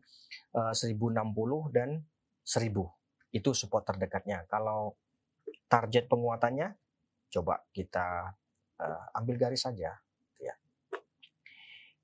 uh, 0.51 0.75
1060 0.75 1.72
dan 1.72 2.03
1000. 2.44 3.32
Itu 3.32 3.56
support 3.56 3.88
terdekatnya. 3.88 4.44
Kalau 4.51 5.00
target 5.72 6.12
penguatannya 6.12 6.75
coba 7.32 7.63
kita 7.72 8.36
uh, 8.84 9.17
ambil 9.17 9.39
garis 9.39 9.63
saja 9.63 9.96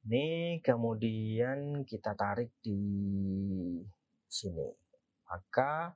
ini 0.03 0.59
kemudian 0.59 1.87
kita 1.87 2.11
tarik 2.19 2.51
di 2.59 2.75
sini. 4.27 4.67
Maka 5.27 5.95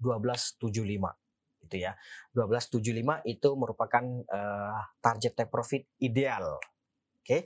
1275 0.00 1.68
itu 1.68 1.76
ya. 1.76 1.92
1275 2.32 3.28
itu 3.28 3.48
merupakan 3.60 4.04
uh, 4.24 4.80
target 5.04 5.32
take 5.36 5.52
profit 5.52 5.84
ideal. 6.00 6.56
Oke. 6.56 7.24
Okay. 7.24 7.40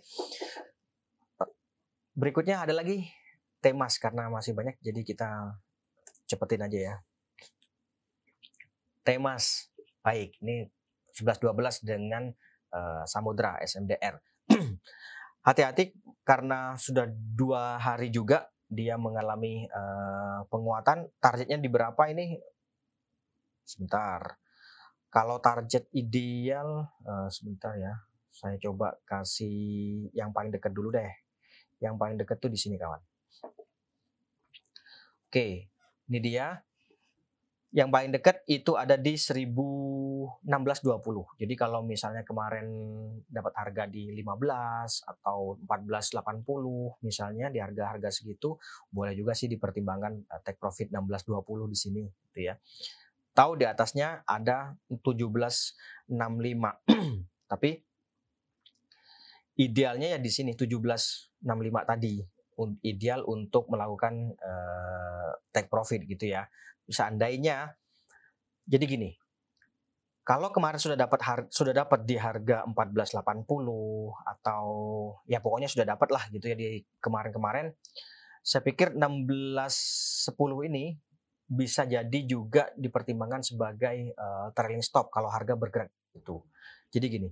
Berikutnya 2.14 2.62
ada 2.62 2.70
lagi 2.70 3.10
temas 3.58 3.98
karena 3.98 4.30
masih 4.30 4.54
banyak 4.54 4.78
jadi 4.78 5.02
kita 5.02 5.58
cepetin 6.30 6.62
aja 6.62 6.78
ya. 6.78 6.94
Temas. 9.02 9.68
Baik, 10.04 10.36
ini 10.44 10.68
1112 11.16 11.82
dengan 11.82 12.30
uh, 12.70 13.02
Samudra 13.08 13.58
SMDR. 13.64 14.20
hati-hati 15.44 15.92
karena 16.24 16.74
sudah 16.74 17.04
dua 17.12 17.76
hari 17.76 18.08
juga 18.08 18.48
dia 18.66 18.96
mengalami 18.96 19.68
uh, 19.68 20.42
penguatan. 20.48 21.06
Targetnya 21.20 21.60
di 21.60 21.68
berapa 21.68 22.02
ini? 22.10 22.34
Sebentar. 23.62 24.40
Kalau 25.12 25.38
target 25.38 25.86
ideal 25.94 26.88
uh, 27.06 27.28
sebentar 27.30 27.76
ya. 27.76 27.94
Saya 28.34 28.58
coba 28.58 28.98
kasih 29.06 30.10
yang 30.10 30.34
paling 30.34 30.50
dekat 30.50 30.74
dulu 30.74 30.90
deh. 30.90 31.12
Yang 31.78 31.94
paling 32.00 32.16
dekat 32.18 32.36
tuh 32.42 32.50
di 32.50 32.58
sini 32.58 32.74
kawan. 32.74 32.98
Oke 35.30 35.70
ini 36.08 36.18
dia 36.20 36.60
yang 37.74 37.90
paling 37.90 38.14
dekat 38.14 38.46
itu 38.46 38.78
ada 38.78 38.94
di 38.94 39.18
1620. 39.18 40.46
Jadi 41.42 41.54
kalau 41.58 41.82
misalnya 41.82 42.22
kemarin 42.22 42.70
dapat 43.26 43.50
harga 43.58 43.90
di 43.90 44.14
15 44.14 45.10
atau 45.10 45.58
1480 45.58 47.02
misalnya 47.02 47.50
di 47.50 47.58
harga-harga 47.58 48.14
segitu, 48.14 48.54
boleh 48.94 49.18
juga 49.18 49.34
sih 49.34 49.50
dipertimbangkan 49.50 50.22
uh, 50.22 50.40
take 50.46 50.62
profit 50.62 50.86
1620 50.94 51.74
di 51.74 51.74
sini 51.74 52.06
gitu 52.30 52.46
ya. 52.46 52.54
Tahu 53.34 53.58
di 53.58 53.66
atasnya 53.66 54.22
ada 54.22 54.78
1765. 54.94 56.14
Tapi 57.50 57.70
idealnya 59.58 60.14
ya 60.14 60.22
di 60.22 60.30
sini 60.30 60.54
1765 60.54 61.42
tadi 61.90 62.22
ideal 62.86 63.26
untuk 63.26 63.66
melakukan 63.66 64.30
uh, 64.38 65.42
take 65.50 65.66
profit 65.66 66.06
gitu 66.06 66.30
ya 66.30 66.46
seandainya 66.88 67.72
jadi 68.64 68.84
gini 68.84 69.10
kalau 70.24 70.48
kemarin 70.48 70.80
sudah 70.80 70.96
dapat 70.96 71.20
sudah 71.52 71.76
dapat 71.76 72.08
di 72.08 72.16
harga 72.16 72.64
1480 72.64 73.44
atau 74.24 74.64
ya 75.28 75.38
pokoknya 75.44 75.68
sudah 75.68 75.84
dapat 75.84 76.08
lah 76.08 76.24
gitu 76.32 76.48
ya 76.48 76.56
di 76.56 76.80
kemarin-kemarin 76.96 77.76
saya 78.40 78.64
pikir 78.64 78.96
1610 78.96 80.68
ini 80.68 80.96
bisa 81.44 81.84
jadi 81.84 82.20
juga 82.24 82.72
dipertimbangkan 82.76 83.44
sebagai 83.44 84.16
uh, 84.16 84.48
trailing 84.56 84.84
stop 84.84 85.12
kalau 85.12 85.28
harga 85.28 85.52
bergerak 85.56 85.92
itu. 86.16 86.40
Jadi 86.88 87.06
gini, 87.08 87.28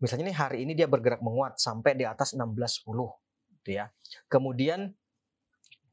misalnya 0.00 0.28
nih 0.28 0.36
hari 0.36 0.58
ini 0.68 0.72
dia 0.76 0.84
bergerak 0.84 1.24
menguat 1.24 1.56
sampai 1.56 1.96
di 1.96 2.04
atas 2.04 2.36
1610 2.36 2.84
gitu 3.60 3.70
ya. 3.72 3.88
Kemudian 4.28 4.92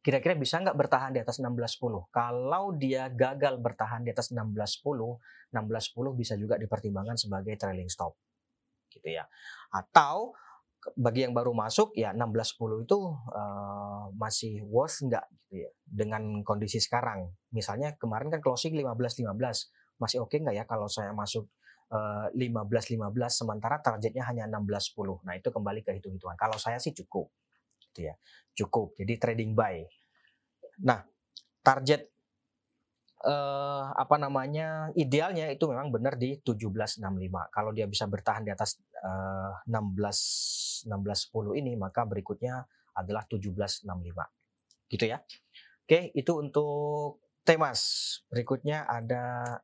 kira-kira 0.05 0.37
bisa 0.37 0.61
nggak 0.61 0.77
bertahan 0.77 1.17
di 1.17 1.19
atas 1.25 1.41
16.10? 1.41 2.13
Kalau 2.13 2.77
dia 2.77 3.09
gagal 3.09 3.57
bertahan 3.57 4.05
di 4.05 4.13
atas 4.13 4.29
16.10, 4.29 4.85
16.10 5.49 6.21
bisa 6.21 6.37
juga 6.37 6.61
dipertimbangkan 6.61 7.17
sebagai 7.17 7.57
trailing 7.57 7.89
stop. 7.89 8.13
Gitu 8.93 9.17
ya. 9.17 9.25
Atau 9.73 10.37
bagi 10.93 11.25
yang 11.25 11.33
baru 11.33 11.57
masuk 11.57 11.97
ya 11.97 12.13
16.10 12.13 12.85
itu 12.85 12.99
uh, 13.33 14.13
masih 14.13 14.61
worth 14.69 15.01
nggak 15.01 15.25
gitu 15.41 15.65
ya 15.65 15.69
dengan 15.81 16.45
kondisi 16.45 16.77
sekarang. 16.77 17.33
Misalnya 17.49 17.97
kemarin 17.97 18.29
kan 18.29 18.45
closing 18.45 18.77
15.15 18.77 19.25
masih 19.97 20.21
oke 20.21 20.29
okay 20.29 20.45
nggak 20.45 20.53
ya 20.53 20.69
kalau 20.69 20.85
saya 20.85 21.17
masuk 21.17 21.49
uh, 21.89 22.29
15.15 22.37 23.01
sementara 23.33 23.81
targetnya 23.81 24.21
hanya 24.29 24.45
16.10. 24.45 25.25
Nah 25.25 25.33
itu 25.33 25.49
kembali 25.49 25.81
ke 25.81 25.97
hitung-hitungan. 25.97 26.37
Kalau 26.37 26.61
saya 26.61 26.77
sih 26.77 26.93
cukup 26.93 27.33
gitu 27.95 28.11
ya. 28.11 28.15
Cukup. 28.51 28.99
Jadi 28.99 29.15
trading 29.15 29.55
buy. 29.55 29.79
Nah, 30.83 30.99
target 31.63 32.11
uh, 33.23 33.95
apa 33.95 34.19
namanya 34.19 34.91
idealnya 34.99 35.47
itu 35.47 35.63
memang 35.71 35.87
benar 35.95 36.19
di 36.19 36.35
1765. 36.43 36.99
Kalau 37.55 37.71
dia 37.71 37.87
bisa 37.87 38.03
bertahan 38.11 38.43
di 38.43 38.51
atas 38.51 38.83
uh, 38.99 39.63
16 39.63 40.91
1610 40.91 41.61
ini 41.63 41.73
maka 41.79 42.03
berikutnya 42.03 42.67
adalah 42.93 43.23
1765. 43.25 43.87
Gitu 44.91 45.05
ya. 45.07 45.23
Oke, 45.85 46.11
itu 46.13 46.31
untuk 46.35 47.23
temas. 47.45 47.79
Berikutnya 48.29 48.85
ada 48.89 49.55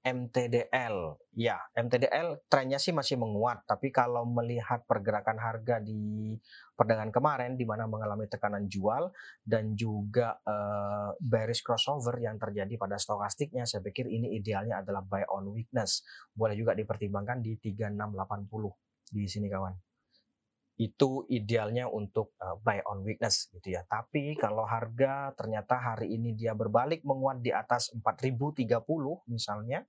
MTDL. 0.00 1.20
Ya, 1.36 1.60
MTDL 1.76 2.40
trennya 2.48 2.80
sih 2.80 2.92
masih 2.96 3.20
menguat, 3.20 3.68
tapi 3.68 3.92
kalau 3.92 4.24
melihat 4.24 4.84
pergerakan 4.88 5.36
harga 5.36 5.76
di 5.80 6.36
perdagangan 6.72 7.12
kemarin 7.12 7.52
di 7.60 7.68
mana 7.68 7.84
mengalami 7.84 8.24
tekanan 8.24 8.64
jual 8.64 9.12
dan 9.44 9.76
juga 9.76 10.40
uh, 10.40 11.12
bearish 11.20 11.60
crossover 11.60 12.16
yang 12.16 12.40
terjadi 12.40 12.80
pada 12.80 12.96
stokastiknya, 12.96 13.68
saya 13.68 13.84
pikir 13.84 14.08
ini 14.08 14.40
idealnya 14.40 14.80
adalah 14.80 15.04
buy 15.04 15.28
on 15.28 15.52
weakness. 15.52 16.00
Boleh 16.32 16.56
juga 16.56 16.72
dipertimbangkan 16.72 17.44
di 17.44 17.60
3680 17.60 19.12
di 19.12 19.24
sini 19.28 19.48
kawan. 19.52 19.89
Itu 20.80 21.28
idealnya 21.28 21.84
untuk 21.92 22.32
uh, 22.40 22.56
buy 22.56 22.80
on 22.88 23.04
weakness 23.04 23.52
gitu 23.52 23.76
ya. 23.76 23.84
Tapi 23.84 24.32
kalau 24.40 24.64
harga 24.64 25.36
ternyata 25.36 25.76
hari 25.76 26.16
ini 26.16 26.32
dia 26.32 26.56
berbalik 26.56 27.04
menguat 27.04 27.44
di 27.44 27.52
atas 27.52 27.92
4030 27.92 28.64
misalnya, 29.28 29.84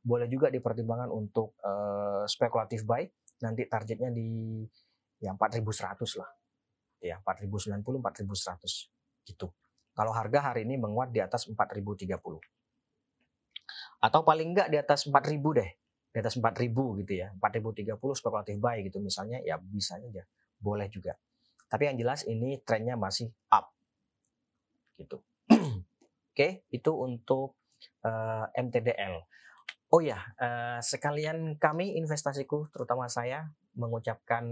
boleh 0.00 0.24
juga 0.32 0.48
dipertimbangkan 0.48 1.12
untuk 1.12 1.60
uh, 1.60 2.24
spekulatif 2.24 2.88
buy. 2.88 3.04
Nanti 3.44 3.68
targetnya 3.68 4.08
di 4.08 4.64
ya 5.20 5.36
4100 5.36 6.20
lah. 6.20 6.30
Ya 7.04 7.20
4090 7.20 7.84
4100 7.84 9.28
gitu. 9.28 9.52
Kalau 9.92 10.12
harga 10.16 10.52
hari 10.52 10.64
ini 10.64 10.80
menguat 10.80 11.12
di 11.12 11.20
atas 11.20 11.44
4030 11.44 12.16
atau 14.00 14.20
paling 14.24 14.56
enggak 14.56 14.68
di 14.72 14.80
atas 14.80 15.04
4000 15.04 15.36
deh 15.60 15.70
di 16.10 16.18
atas 16.18 16.34
4000 16.38 16.74
gitu 17.04 17.12
ya 17.14 17.30
4030 17.38 17.94
spekulatif 18.18 18.58
buy 18.58 18.82
gitu 18.82 18.98
misalnya 18.98 19.38
ya 19.46 19.58
bisa 19.62 19.96
aja 19.98 20.26
boleh 20.58 20.90
juga. 20.90 21.14
Tapi 21.70 21.86
yang 21.86 21.96
jelas 22.02 22.26
ini 22.26 22.58
trennya 22.66 22.98
masih 22.98 23.30
up 23.54 23.70
gitu. 24.98 25.22
Oke 26.34 26.66
itu 26.68 26.92
untuk 26.92 27.56
uh, 28.02 28.46
eh, 28.50 28.62
MTDL 28.62 29.22
Oh 29.90 29.98
ya, 29.98 30.22
uh, 30.38 30.78
sekalian 30.78 31.58
kami 31.58 31.98
investasiku, 31.98 32.70
terutama 32.70 33.10
saya, 33.10 33.50
mengucapkan 33.74 34.46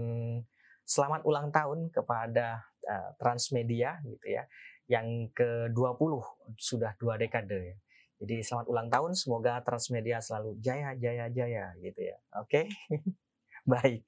selamat 0.83 1.23
ulang 1.23 1.47
tahun 1.55 1.87
kepada 1.95 2.67
uh, 2.83 3.15
Transmedia 3.15 4.03
gitu 4.03 4.35
ya, 4.35 4.43
yang 4.91 5.31
ke-20 5.31 6.11
sudah 6.59 6.91
dua 6.99 7.15
dekade. 7.15 7.79
Jadi 8.19 8.43
selamat 8.43 8.67
ulang 8.67 8.87
tahun, 8.91 9.11
semoga 9.15 9.63
Transmedia 9.63 10.19
selalu 10.19 10.59
jaya, 10.59 10.91
jaya, 10.99 11.31
jaya 11.31 11.71
gitu 11.79 11.99
ya. 12.03 12.17
Oke, 12.39 12.67
okay? 12.67 12.91
baik. 13.71 14.03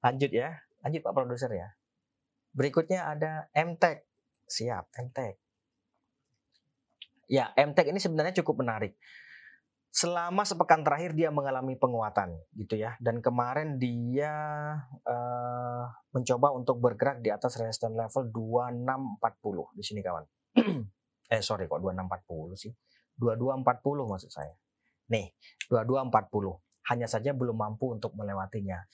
Lanjut 0.00 0.32
ya, 0.32 0.56
lanjut 0.80 1.00
Pak 1.04 1.12
Produser 1.12 1.52
ya. 1.52 1.68
Berikutnya 2.56 3.12
ada 3.12 3.52
MTech, 3.52 4.08
siap 4.48 4.88
MTech. 4.96 5.36
Ya, 7.28 7.52
MTech 7.52 7.92
ini 7.92 8.00
sebenarnya 8.00 8.40
cukup 8.40 8.64
menarik 8.64 8.96
selama 9.96 10.44
sepekan 10.44 10.84
terakhir 10.84 11.16
dia 11.16 11.32
mengalami 11.32 11.72
penguatan 11.72 12.36
gitu 12.52 12.76
ya 12.76 13.00
dan 13.00 13.24
kemarin 13.24 13.80
dia 13.80 14.28
uh, 15.08 15.84
mencoba 16.12 16.52
untuk 16.52 16.84
bergerak 16.84 17.24
di 17.24 17.32
atas 17.32 17.56
resistance 17.56 17.96
level 17.96 18.28
2640 18.28 19.72
di 19.72 19.80
sini 19.80 20.04
kawan 20.04 20.24
eh 21.32 21.40
sorry 21.40 21.64
kok 21.64 21.80
2640 21.80 22.60
sih 22.60 22.72
2240 23.18 24.10
maksud 24.10 24.30
saya 24.30 24.54
nih 25.12 25.32
2240 25.70 26.92
hanya 26.92 27.06
saja 27.10 27.30
belum 27.34 27.56
mampu 27.56 27.94
untuk 27.94 28.14
melewatinya 28.14 28.84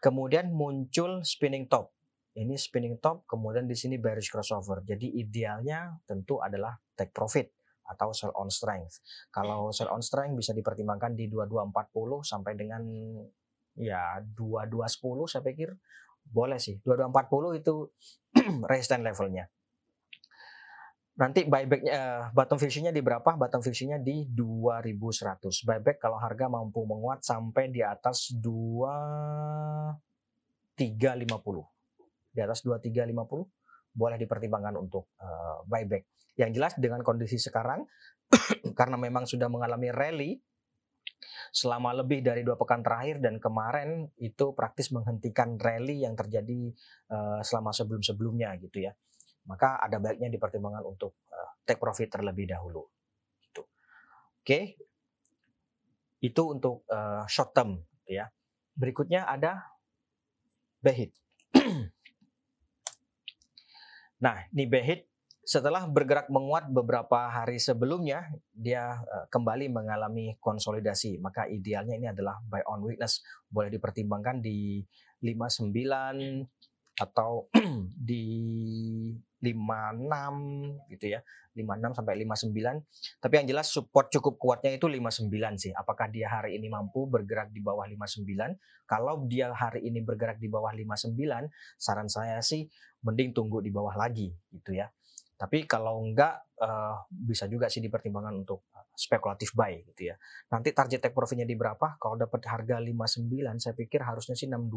kemudian 0.00 0.52
muncul 0.52 1.20
spinning 1.26 1.68
top 1.68 1.92
ini 2.38 2.54
spinning 2.54 2.96
top 3.02 3.26
kemudian 3.26 3.66
di 3.66 3.74
sini 3.74 3.98
bearish 3.98 4.30
crossover 4.30 4.82
jadi 4.86 5.04
idealnya 5.04 5.98
tentu 6.06 6.38
adalah 6.38 6.78
take 6.94 7.10
profit 7.10 7.50
atau 7.90 8.14
sell 8.14 8.30
on 8.38 8.46
strength. 8.46 9.02
Kalau 9.34 9.74
sell 9.74 9.90
on 9.90 10.00
strength 10.00 10.38
bisa 10.38 10.54
dipertimbangkan 10.54 11.18
di 11.18 11.26
2240 11.26 12.22
sampai 12.22 12.52
dengan 12.54 12.82
ya 13.74 14.22
2210 14.22 15.26
saya 15.26 15.42
pikir 15.42 15.74
boleh 16.30 16.62
sih. 16.62 16.78
2240 16.86 17.60
itu 17.60 17.74
resistance 18.70 19.02
levelnya. 19.02 19.50
Nanti 21.20 21.44
buybacknya 21.44 21.92
uh, 21.92 22.32
bottom 22.32 22.56
fishingnya 22.56 22.96
di 22.96 23.04
berapa? 23.04 23.36
Bottom 23.36 23.60
fishingnya 23.60 24.00
di 24.00 24.24
2100. 24.24 25.52
Buyback 25.68 26.00
kalau 26.00 26.16
harga 26.16 26.48
mampu 26.48 26.80
menguat 26.88 27.20
sampai 27.20 27.68
di 27.68 27.84
atas 27.84 28.32
2350. 28.40 30.00
Di 32.32 32.40
atas 32.40 32.64
2350 32.64 33.92
boleh 33.92 34.16
dipertimbangkan 34.16 34.80
untuk 34.80 35.12
uh, 35.20 35.60
buyback. 35.68 36.08
Yang 36.40 36.50
jelas 36.56 36.72
dengan 36.80 37.04
kondisi 37.04 37.36
sekarang, 37.36 37.84
karena 38.78 38.96
memang 38.96 39.28
sudah 39.28 39.52
mengalami 39.52 39.92
rally 39.92 40.40
selama 41.52 41.92
lebih 42.00 42.24
dari 42.24 42.40
dua 42.46 42.56
pekan 42.56 42.80
terakhir 42.80 43.20
dan 43.20 43.36
kemarin 43.36 44.08
itu 44.16 44.56
praktis 44.56 44.88
menghentikan 44.88 45.60
rally 45.60 46.00
yang 46.00 46.16
terjadi 46.16 46.72
uh, 47.12 47.44
selama 47.44 47.76
sebelum-sebelumnya 47.76 48.56
gitu 48.64 48.88
ya. 48.88 48.96
Maka 49.48 49.80
ada 49.80 49.96
baiknya 49.96 50.28
dipertimbangkan 50.28 50.84
untuk 50.84 51.16
uh, 51.32 51.56
take 51.64 51.80
profit 51.80 52.10
terlebih 52.12 52.50
dahulu. 52.50 52.84
Gitu. 53.40 53.62
Oke, 53.62 54.44
okay. 54.44 54.64
itu 56.20 56.42
untuk 56.44 56.84
uh, 56.92 57.24
short 57.24 57.56
term 57.56 57.80
gitu 58.04 58.20
ya. 58.20 58.28
Berikutnya 58.76 59.24
ada 59.24 59.70
behit. 60.80 61.12
nah, 64.24 64.44
ini 64.52 64.64
behit 64.68 65.10
setelah 65.50 65.82
bergerak 65.88 66.30
menguat 66.30 66.70
beberapa 66.70 67.26
hari 67.26 67.58
sebelumnya, 67.58 68.30
dia 68.54 69.02
uh, 69.02 69.26
kembali 69.32 69.66
mengalami 69.66 70.38
konsolidasi. 70.38 71.18
Maka 71.18 71.50
idealnya 71.50 71.98
ini 71.98 72.06
adalah 72.06 72.38
buy 72.46 72.62
on 72.70 72.86
weakness. 72.86 73.24
Boleh 73.50 73.66
dipertimbangkan 73.72 74.38
di 74.38 74.84
59 75.24 76.59
atau 77.00 77.48
di 78.08 78.24
56 79.40 80.92
gitu 80.92 81.06
ya. 81.16 81.24
56 81.56 81.98
sampai 81.98 82.14
59. 82.22 83.18
Tapi 83.18 83.34
yang 83.42 83.46
jelas 83.48 83.66
support 83.72 84.12
cukup 84.12 84.38
kuatnya 84.38 84.76
itu 84.76 84.86
59 84.86 85.32
sih. 85.58 85.72
Apakah 85.74 86.06
dia 86.12 86.30
hari 86.30 86.60
ini 86.60 86.70
mampu 86.70 87.08
bergerak 87.10 87.50
di 87.50 87.58
bawah 87.64 87.88
59? 87.88 88.22
Kalau 88.86 89.26
dia 89.26 89.50
hari 89.50 89.88
ini 89.88 90.04
bergerak 90.04 90.38
di 90.38 90.46
bawah 90.46 90.70
59, 90.70 91.16
saran 91.80 92.06
saya 92.06 92.38
sih 92.44 92.68
mending 93.02 93.32
tunggu 93.34 93.64
di 93.64 93.72
bawah 93.72 93.96
lagi 93.96 94.30
gitu 94.52 94.76
ya. 94.76 94.86
Tapi 95.40 95.64
kalau 95.64 96.04
enggak 96.04 96.36
uh, 96.60 97.00
bisa 97.08 97.48
juga 97.48 97.72
sih 97.72 97.80
dipertimbangkan 97.80 98.44
untuk 98.44 98.68
eh, 98.76 98.84
spekulatif 98.92 99.56
buy 99.56 99.72
gitu 99.88 100.12
ya. 100.12 100.14
Nanti 100.52 100.76
target 100.76 101.00
take 101.00 101.16
profitnya 101.16 101.48
di 101.48 101.56
berapa? 101.56 101.96
Kalau 101.96 102.20
dapat 102.20 102.44
harga 102.44 102.76
59 102.76 103.24
saya 103.56 103.72
pikir 103.72 104.04
harusnya 104.04 104.36
sih 104.36 104.52
62 104.52 104.68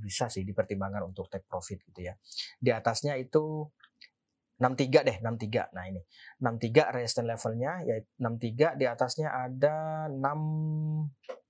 bisa 0.00 0.32
sih 0.32 0.46
dipertimbangkan 0.46 1.04
untuk 1.04 1.28
take 1.28 1.44
profit 1.44 1.82
gitu 1.84 2.08
ya. 2.08 2.14
Di 2.56 2.70
atasnya 2.72 3.18
itu 3.20 3.66
63 4.62 5.02
deh, 5.02 5.16
63. 5.20 5.74
Nah 5.74 5.84
ini 5.90 6.00
63 6.38 6.94
resistance 6.94 7.28
levelnya 7.28 7.72
ya 7.82 7.96
63 7.98 8.78
di 8.78 8.84
atasnya 8.86 9.28
ada 9.28 10.06
65. 10.08 11.48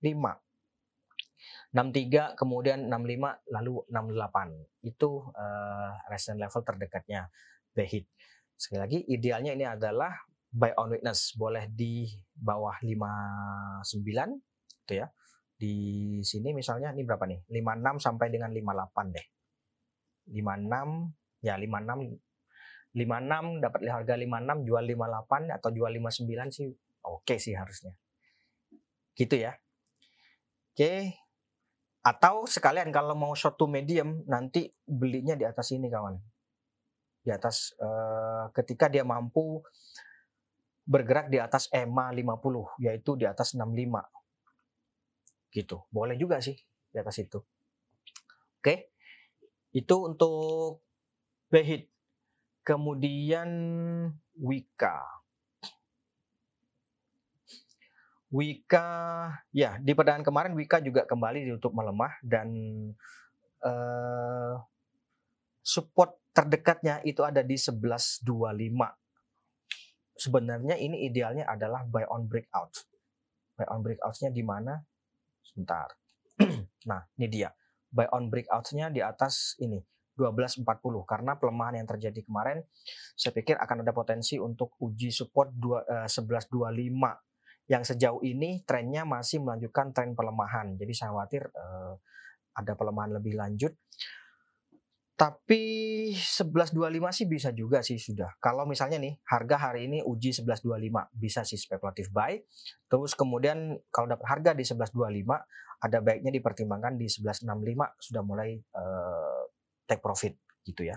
63 1.72 2.36
kemudian 2.36 2.84
65 2.88 3.48
lalu 3.48 3.80
68 3.88 4.86
itu 4.86 5.10
uh, 5.32 5.92
resistance 6.12 6.40
level 6.40 6.62
terdekatnya 6.62 7.32
behit 7.72 8.04
Sekali 8.62 8.78
lagi 8.78 8.98
idealnya 9.10 9.58
ini 9.58 9.66
adalah 9.66 10.14
buy 10.52 10.70
on 10.78 10.94
weakness 10.94 11.34
boleh 11.34 11.66
di 11.66 12.06
bawah 12.30 12.78
59 12.78 13.82
gitu 14.86 15.02
ya. 15.02 15.10
Di 15.62 15.74
sini 16.26 16.50
misalnya 16.50 16.90
ini 16.90 17.06
berapa 17.06 17.22
nih? 17.22 17.46
56 17.46 18.02
sampai 18.02 18.34
dengan 18.34 18.50
58 18.50 19.14
deh. 19.14 19.26
56 20.34 21.46
ya 21.46 21.54
56 21.54 22.18
56 22.98 23.62
dapat 23.62 23.80
harga 23.86 24.14
56 24.18 24.66
jual 24.66 24.84
58 24.90 25.54
atau 25.54 25.68
jual 25.70 25.92
59 26.02 26.50
sih 26.50 26.66
oke 27.06 27.22
okay 27.22 27.38
sih 27.38 27.54
harusnya. 27.54 27.94
Gitu 29.14 29.38
ya. 29.38 29.54
Oke. 29.54 30.82
Okay. 30.82 31.00
Atau 32.02 32.50
sekalian 32.50 32.90
kalau 32.90 33.14
mau 33.14 33.30
short 33.38 33.54
to 33.54 33.70
medium 33.70 34.26
nanti 34.26 34.66
belinya 34.82 35.38
di 35.38 35.46
atas 35.46 35.70
ini 35.70 35.86
kawan 35.86 36.18
di 37.22 37.30
atas 37.30 37.70
uh, 37.78 38.50
ketika 38.50 38.90
dia 38.90 39.06
mampu 39.06 39.62
bergerak 40.82 41.30
di 41.30 41.38
atas 41.38 41.70
EMA 41.70 42.10
50 42.10 42.82
yaitu 42.82 43.14
di 43.14 43.30
atas 43.30 43.54
65 43.54 43.70
gitu 45.52 45.84
boleh 45.92 46.16
juga 46.16 46.40
sih 46.40 46.56
di 46.90 46.96
atas 46.96 47.20
itu 47.20 47.38
oke 48.58 48.74
itu 49.76 49.94
untuk 50.00 50.80
behit 51.52 51.92
kemudian 52.64 53.48
Wika 54.40 55.22
Wika 58.32 58.88
ya 59.52 59.76
di 59.76 59.92
perdagangan 59.92 60.24
kemarin 60.24 60.56
Wika 60.56 60.80
juga 60.80 61.04
kembali 61.04 61.52
untuk 61.52 61.76
melemah 61.76 62.16
dan 62.24 62.48
uh, 63.60 64.56
support 65.60 66.16
terdekatnya 66.32 67.04
itu 67.04 67.22
ada 67.22 67.44
di 67.44 67.60
1125. 67.60 68.24
Sebenarnya 70.16 70.80
ini 70.80 71.04
idealnya 71.04 71.44
adalah 71.44 71.84
buy 71.84 72.08
on 72.08 72.24
breakout. 72.24 72.88
Buy 73.56 73.68
on 73.68 73.84
breakout-nya 73.84 74.32
di 74.32 74.40
mana? 74.40 74.80
Sebentar. 75.52 75.92
nah, 76.90 77.04
ini 77.20 77.28
dia. 77.28 77.52
Buy 77.92 78.08
on 78.16 78.32
breakout-nya 78.32 78.88
di 78.88 79.04
atas 79.04 79.60
ini 79.60 79.76
1240 80.16 80.64
karena 81.04 81.36
pelemahan 81.36 81.80
yang 81.80 81.88
terjadi 81.88 82.20
kemarin 82.24 82.60
saya 83.16 83.32
pikir 83.32 83.56
akan 83.56 83.84
ada 83.84 83.92
potensi 83.96 84.36
untuk 84.36 84.76
uji 84.80 85.12
support 85.12 85.52
2, 85.56 86.08
uh, 86.08 86.08
1125 86.08 87.68
yang 87.70 87.82
sejauh 87.84 88.20
ini 88.24 88.64
trennya 88.64 89.04
masih 89.04 89.40
melanjutkan 89.40 89.94
tren 89.94 90.12
pelemahan. 90.12 90.76
Jadi 90.76 90.92
saya 90.92 91.14
khawatir 91.14 91.48
uh, 91.52 91.94
ada 92.52 92.72
pelemahan 92.76 93.16
lebih 93.16 93.38
lanjut. 93.38 93.72
Tapi 95.12 95.62
11.25 96.16 96.72
sih 97.12 97.26
bisa 97.28 97.52
juga 97.52 97.84
sih 97.84 98.00
sudah. 98.00 98.32
Kalau 98.40 98.64
misalnya 98.64 98.96
nih 98.96 99.20
harga 99.28 99.70
hari 99.70 99.84
ini 99.84 100.00
uji 100.00 100.32
11.25 100.32 100.72
bisa 101.12 101.44
sih 101.44 101.60
spekulatif 101.60 102.08
buy. 102.08 102.40
Terus 102.88 103.12
kemudian 103.12 103.76
kalau 103.92 104.08
dapat 104.08 104.26
harga 104.26 104.50
di 104.56 104.64
11.25 104.64 105.28
ada 105.82 105.98
baiknya 106.00 106.32
dipertimbangkan 106.32 106.96
di 106.96 107.12
11.65 107.12 107.44
sudah 108.00 108.22
mulai 108.24 108.56
uh, 108.72 109.44
take 109.84 110.00
profit 110.00 110.32
gitu 110.64 110.88
ya. 110.88 110.96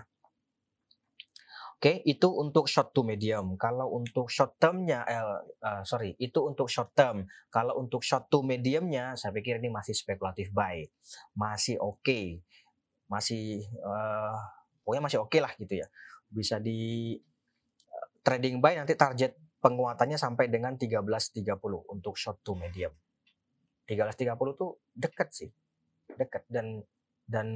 Oke, 1.76 2.00
itu 2.08 2.32
untuk 2.32 2.72
short 2.72 2.96
to 2.96 3.04
medium. 3.04 3.60
Kalau 3.60 3.92
untuk 3.92 4.32
short 4.32 4.56
termnya, 4.56 5.04
eh, 5.04 5.20
uh, 5.60 5.84
sorry, 5.84 6.16
itu 6.16 6.40
untuk 6.40 6.72
short 6.72 6.96
term. 6.96 7.28
Kalau 7.52 7.76
untuk 7.76 8.00
short 8.00 8.32
to 8.32 8.40
mediumnya, 8.40 9.12
saya 9.12 9.36
pikir 9.36 9.60
ini 9.60 9.68
masih 9.68 9.92
spekulatif 9.92 10.56
buy, 10.56 10.88
masih 11.36 11.76
oke. 11.76 12.00
Okay 12.00 12.40
masih 13.06 13.62
uh, 13.82 14.36
pokoknya 14.82 15.02
masih 15.02 15.18
oke 15.22 15.30
okay 15.30 15.40
lah 15.42 15.52
gitu 15.58 15.82
ya. 15.82 15.86
Bisa 16.30 16.58
di 16.58 17.14
uh, 17.90 18.06
trading 18.22 18.58
buy 18.58 18.78
nanti 18.78 18.94
target 18.98 19.34
penguatannya 19.62 20.18
sampai 20.18 20.46
dengan 20.46 20.78
13.30 20.78 21.42
untuk 21.90 22.14
short 22.14 22.42
to 22.46 22.54
medium. 22.54 22.94
13.30 23.86 24.34
tuh 24.58 24.82
deket 24.94 25.28
sih 25.30 25.50
deket 26.14 26.46
dan 26.46 26.80
dan 27.26 27.48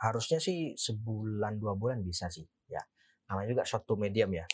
harusnya 0.00 0.42
sih 0.42 0.74
sebulan 0.74 1.62
dua 1.62 1.78
bulan 1.78 2.02
bisa 2.02 2.26
sih 2.26 2.44
ya. 2.66 2.82
Namanya 3.30 3.54
juga 3.54 3.62
short 3.62 3.86
to 3.86 3.94
medium 3.94 4.30
ya. 4.34 4.46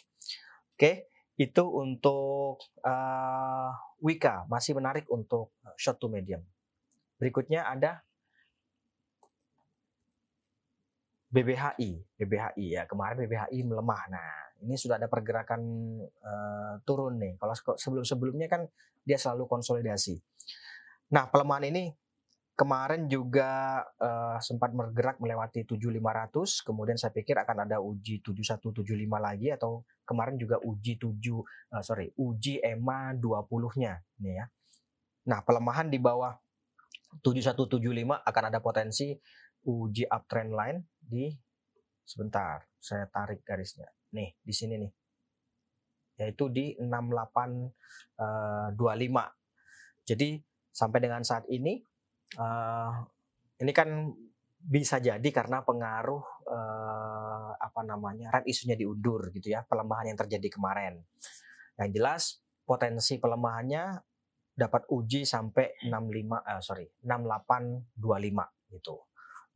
Oke 0.76 1.08
itu 1.36 1.64
untuk 1.64 2.60
uh, 2.84 3.70
Wika. 4.00 4.48
Masih 4.48 4.76
menarik 4.76 5.08
untuk 5.08 5.56
short 5.80 6.00
to 6.00 6.08
medium. 6.08 6.44
Berikutnya 7.16 7.64
ada 7.64 8.04
BBHI, 11.36 12.16
BBHI 12.16 12.66
ya 12.80 12.82
kemarin 12.88 13.20
BBHI 13.20 13.60
melemah. 13.68 14.02
Nah 14.08 14.28
ini 14.64 14.80
sudah 14.80 14.96
ada 14.96 15.04
pergerakan 15.04 15.60
uh, 16.00 16.80
turun 16.88 17.20
nih. 17.20 17.36
Kalau 17.36 17.52
sebelum-sebelumnya 17.76 18.48
kan 18.48 18.64
dia 19.04 19.20
selalu 19.20 19.44
konsolidasi. 19.44 20.16
Nah 21.12 21.28
pelemahan 21.28 21.68
ini 21.68 21.92
kemarin 22.56 23.04
juga 23.04 23.84
uh, 24.00 24.40
sempat 24.40 24.72
bergerak 24.72 25.20
melewati 25.20 25.68
7500, 25.68 26.64
kemudian 26.64 26.96
saya 26.96 27.12
pikir 27.12 27.36
akan 27.36 27.68
ada 27.68 27.84
uji 27.84 28.24
7175 28.24 28.72
lagi 29.20 29.52
atau 29.52 29.84
kemarin 30.08 30.40
juga 30.40 30.56
uji 30.64 30.96
7 30.96 31.04
uh, 31.04 31.44
eh, 31.76 31.82
sorry 31.84 32.08
uji 32.16 32.64
EMA 32.64 33.12
20-nya 33.20 34.00
nih 34.24 34.34
ya. 34.40 34.44
Nah 35.28 35.44
pelemahan 35.44 35.92
di 35.92 36.00
bawah 36.00 36.32
7175 37.20 37.76
akan 38.24 38.44
ada 38.48 38.58
potensi 38.64 39.12
uji 39.66 40.06
uptrend 40.06 40.54
line 40.54 40.78
di 41.02 41.30
sebentar 42.06 42.62
saya 42.78 43.10
tarik 43.10 43.42
garisnya. 43.42 43.90
Nih 44.14 44.38
di 44.38 44.54
sini 44.54 44.78
nih. 44.78 44.92
Yaitu 46.16 46.48
di 46.48 46.72
6825 46.80 47.68
uh, 48.24 49.28
jadi 50.06 50.28
sampai 50.72 50.98
dengan 51.02 51.20
saat 51.26 51.44
ini 51.52 51.76
uh, 52.40 53.04
ini 53.60 53.72
kan 53.76 54.16
bisa 54.56 54.96
jadi 54.96 55.28
karena 55.28 55.60
pengaruh 55.60 56.24
uh, 56.48 57.52
apa 57.60 57.80
namanya 57.84 58.32
red 58.32 58.48
isunya 58.48 58.74
diundur 58.80 59.28
gitu 59.36 59.52
ya 59.52 59.66
pelemahan 59.68 60.14
yang 60.14 60.18
terjadi 60.18 60.48
kemarin. 60.48 61.04
Yang 61.76 61.90
jelas 61.92 62.22
potensi 62.64 63.20
pelemahannya 63.20 64.00
dapat 64.56 64.88
uji 64.88 65.28
sampai 65.28 65.76
65 65.84 65.92
uh, 66.32 66.62
sorry 66.64 66.88
6825 67.04 68.72
gitu 68.72 68.96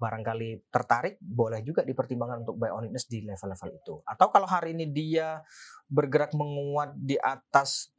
barangkali 0.00 0.72
tertarik 0.72 1.20
boleh 1.20 1.60
juga 1.60 1.84
dipertimbangkan 1.84 2.48
untuk 2.48 2.56
buy 2.56 2.72
on 2.72 2.88
weakness 2.88 3.04
di 3.04 3.20
level-level 3.20 3.70
itu. 3.76 3.94
Atau 4.08 4.32
kalau 4.32 4.48
hari 4.48 4.72
ini 4.72 4.88
dia 4.88 5.44
bergerak 5.92 6.32
menguat 6.32 6.96
di 6.96 7.20
atas 7.20 7.92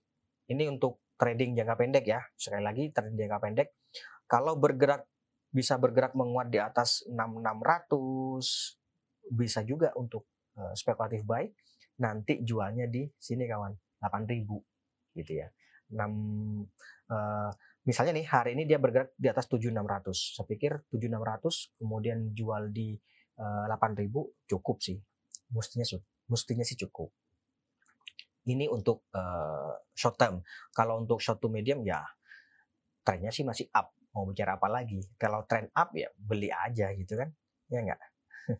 ini 0.49 0.65
untuk 0.65 0.97
trading 1.21 1.53
jangka 1.53 1.77
pendek 1.77 2.05
ya. 2.09 2.25
Sekali 2.33 2.65
lagi 2.65 2.89
trading 2.89 3.21
jangka 3.21 3.37
pendek 3.37 3.69
kalau 4.25 4.57
bergerak 4.57 5.05
bisa 5.53 5.77
bergerak 5.77 6.17
menguat 6.17 6.49
di 6.49 6.57
atas 6.57 7.05
6600 7.05 9.29
bisa 9.29 9.61
juga 9.61 9.93
untuk 9.93 10.25
uh, 10.57 10.73
spekulatif 10.73 11.21
buy 11.21 11.45
nanti 12.01 12.41
jualnya 12.41 12.89
di 12.89 13.05
sini 13.13 13.45
kawan 13.45 13.77
8000 14.01 15.21
gitu 15.21 15.31
ya. 15.37 15.53
6 15.91 16.01
uh, 16.01 17.51
misalnya 17.87 18.13
nih 18.13 18.27
hari 18.29 18.53
ini 18.53 18.63
dia 18.69 18.77
bergerak 18.77 19.13
di 19.17 19.25
atas 19.25 19.49
7600 19.49 20.13
saya 20.13 20.45
pikir 20.45 20.85
7600 20.93 21.81
kemudian 21.81 22.33
jual 22.37 22.69
di 22.69 22.93
uh, 23.41 23.65
eh, 23.65 23.73
8000 23.73 24.09
cukup 24.45 24.77
sih 24.81 25.01
mestinya 25.51 25.85
mestinya 26.31 26.63
sih 26.63 26.79
cukup. 26.79 27.11
Ini 28.47 28.71
untuk 28.71 29.05
uh, 29.13 29.75
short 29.93 30.17
term. 30.17 30.41
Kalau 30.73 31.03
untuk 31.03 31.21
short 31.21 31.37
to 31.43 31.51
medium 31.51 31.85
ya 31.85 32.01
trennya 33.05 33.29
sih 33.29 33.45
masih 33.45 33.69
up. 33.75 33.93
Mau 34.15 34.25
bicara 34.25 34.57
apa 34.57 34.67
lagi? 34.71 35.03
Kalau 35.19 35.45
trend 35.45 35.69
up 35.75 35.93
ya 35.93 36.09
beli 36.15 36.49
aja 36.49 36.89
gitu 36.95 37.19
kan. 37.19 37.29
Ya 37.69 37.85
enggak? 37.85 38.01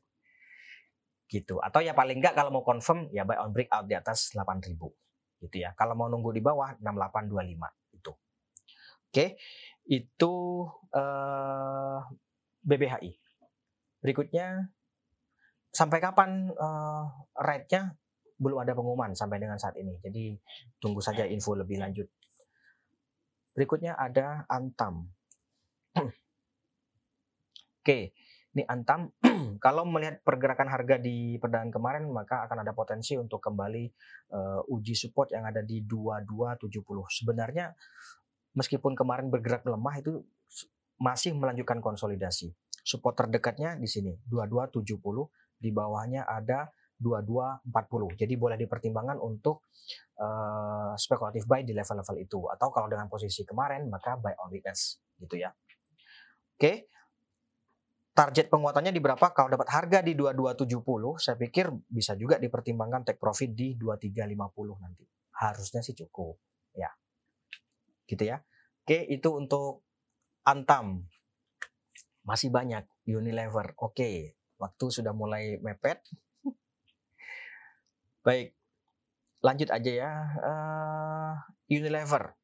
gitu. 1.34 1.58
Atau 1.64 1.82
ya 1.82 1.98
paling 1.98 2.22
enggak 2.22 2.38
kalau 2.38 2.54
mau 2.54 2.62
confirm 2.62 3.10
ya 3.10 3.26
buy 3.26 3.42
on 3.42 3.56
breakout 3.56 3.90
di 3.90 3.98
atas 3.98 4.36
8000 4.38 4.78
gitu 5.42 5.56
ya. 5.58 5.74
Kalau 5.74 5.98
mau 5.98 6.06
nunggu 6.12 6.30
di 6.30 6.44
bawah 6.46 6.78
6825 6.78 7.42
itu. 7.74 7.81
Oke, 9.12 9.36
itu 9.92 10.34
uh, 10.96 12.00
eh, 12.00 12.00
BBHI. 12.64 13.12
Berikutnya 14.00 14.72
sampai 15.68 16.00
kapan 16.00 16.48
uh, 16.56 17.12
rate-nya 17.36 17.92
belum 18.40 18.64
ada 18.64 18.72
pengumuman 18.72 19.12
sampai 19.12 19.44
dengan 19.44 19.60
saat 19.60 19.76
ini. 19.76 20.00
Jadi 20.00 20.40
tunggu 20.80 21.04
saja 21.04 21.28
info 21.28 21.60
lebih 21.60 21.76
lanjut. 21.84 22.08
Berikutnya 23.52 24.00
ada 24.00 24.48
Antam. 24.48 25.12
Oke, 27.84 28.16
ini 28.56 28.64
Antam. 28.64 29.12
Kalau 29.66 29.84
melihat 29.84 30.24
pergerakan 30.24 30.72
harga 30.72 31.04
di 31.04 31.36
perdagangan 31.36 31.74
kemarin, 31.76 32.04
maka 32.08 32.48
akan 32.48 32.64
ada 32.64 32.72
potensi 32.72 33.20
untuk 33.20 33.44
kembali 33.44 33.84
uh, 34.32 34.72
uji 34.72 34.96
support 34.96 35.36
yang 35.36 35.44
ada 35.44 35.60
di 35.60 35.84
2270. 35.84 36.80
Sebenarnya 37.12 37.76
meskipun 38.56 38.94
kemarin 38.98 39.32
bergerak 39.32 39.64
melemah 39.64 39.96
itu 40.00 40.24
masih 41.02 41.34
melanjutkan 41.34 41.82
konsolidasi. 41.82 42.54
Support 42.82 43.26
terdekatnya 43.26 43.78
di 43.78 43.90
sini 43.90 44.14
2270, 44.30 45.30
di 45.62 45.70
bawahnya 45.70 46.26
ada 46.26 46.70
2240. 47.02 48.22
Jadi 48.22 48.34
boleh 48.38 48.58
dipertimbangkan 48.62 49.18
untuk 49.18 49.66
uh, 50.22 50.94
spekulatif 50.94 51.50
buy 51.50 51.66
di 51.66 51.74
level-level 51.74 52.18
itu 52.22 52.40
atau 52.54 52.70
kalau 52.70 52.86
dengan 52.86 53.10
posisi 53.10 53.42
kemarin 53.42 53.90
maka 53.90 54.22
buy 54.22 54.38
on 54.38 54.54
weakness 54.54 55.02
gitu 55.18 55.42
ya. 55.42 55.50
Oke. 56.58 56.90
Target 58.12 58.52
penguatannya 58.52 58.92
di 58.92 59.00
berapa? 59.02 59.32
Kalau 59.32 59.48
dapat 59.48 59.72
harga 59.72 60.04
di 60.04 60.14
2270, 60.14 61.16
saya 61.16 61.40
pikir 61.40 61.72
bisa 61.88 62.14
juga 62.20 62.36
dipertimbangkan 62.38 63.08
take 63.08 63.18
profit 63.18 63.56
di 63.56 63.80
2350 63.80 64.84
nanti. 64.84 65.08
Harusnya 65.40 65.80
sih 65.80 65.96
cukup. 65.96 66.51
Gitu 68.12 68.28
ya. 68.28 68.44
Oke, 68.84 69.08
itu 69.08 69.32
untuk 69.32 69.88
Antam. 70.44 71.08
Masih 72.28 72.52
banyak 72.52 72.84
Unilever. 73.08 73.72
Oke, 73.80 74.36
waktu 74.60 74.86
sudah 74.92 75.16
mulai 75.16 75.56
mepet 75.64 76.04
Baik, 78.28 78.52
lanjut 79.40 79.72
aja 79.72 79.92
ya. 79.96 80.12
Uh, 80.44 81.34
Unilever. 81.72 82.36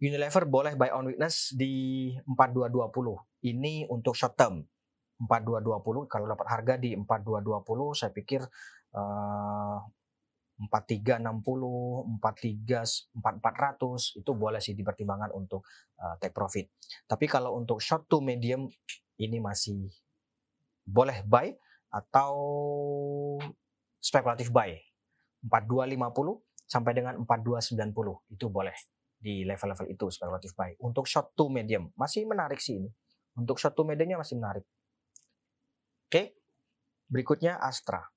Unilever 0.00 0.48
boleh 0.48 0.74
buy 0.74 0.90
on 0.90 1.12
weakness 1.12 1.52
di 1.52 2.10
4220. 2.26 3.44
Ini 3.44 3.86
untuk 3.92 4.16
short 4.16 4.34
term. 4.34 4.64
4220 5.22 6.10
kalau 6.10 6.26
dapat 6.26 6.46
harga 6.50 6.74
di 6.82 6.98
4220 6.98 7.94
saya 7.94 8.10
pikir 8.10 8.42
uh, 8.98 9.78
4360, 10.72 12.16
43 12.16 13.20
4400 13.20 14.24
itu 14.24 14.30
boleh 14.32 14.56
sih 14.56 14.72
dipertimbangkan 14.72 15.36
untuk 15.36 15.68
uh, 16.00 16.16
take 16.16 16.32
profit. 16.32 16.72
Tapi 17.04 17.28
kalau 17.28 17.60
untuk 17.60 17.84
short 17.84 18.08
to 18.08 18.24
medium 18.24 18.72
ini 19.20 19.36
masih 19.36 19.92
boleh 20.88 21.20
buy 21.28 21.52
atau 21.92 22.32
spekulatif 24.00 24.48
buy 24.48 24.72
4250 25.44 26.40
sampai 26.64 26.92
dengan 26.96 27.20
4290 27.28 28.32
itu 28.32 28.46
boleh 28.48 28.72
di 29.22 29.44
level-level 29.44 29.92
itu 29.92 30.08
spekulatif 30.08 30.56
buy. 30.56 30.72
Untuk 30.80 31.04
short 31.04 31.36
to 31.36 31.52
medium 31.52 31.92
masih 32.00 32.24
menarik 32.24 32.58
sih 32.58 32.80
ini. 32.80 32.88
Untuk 33.36 33.60
short 33.60 33.76
to 33.76 33.84
mediumnya 33.84 34.16
masih 34.16 34.40
menarik. 34.40 34.64
Oke. 36.08 36.32
Berikutnya 37.12 37.60
Astra. 37.60 38.08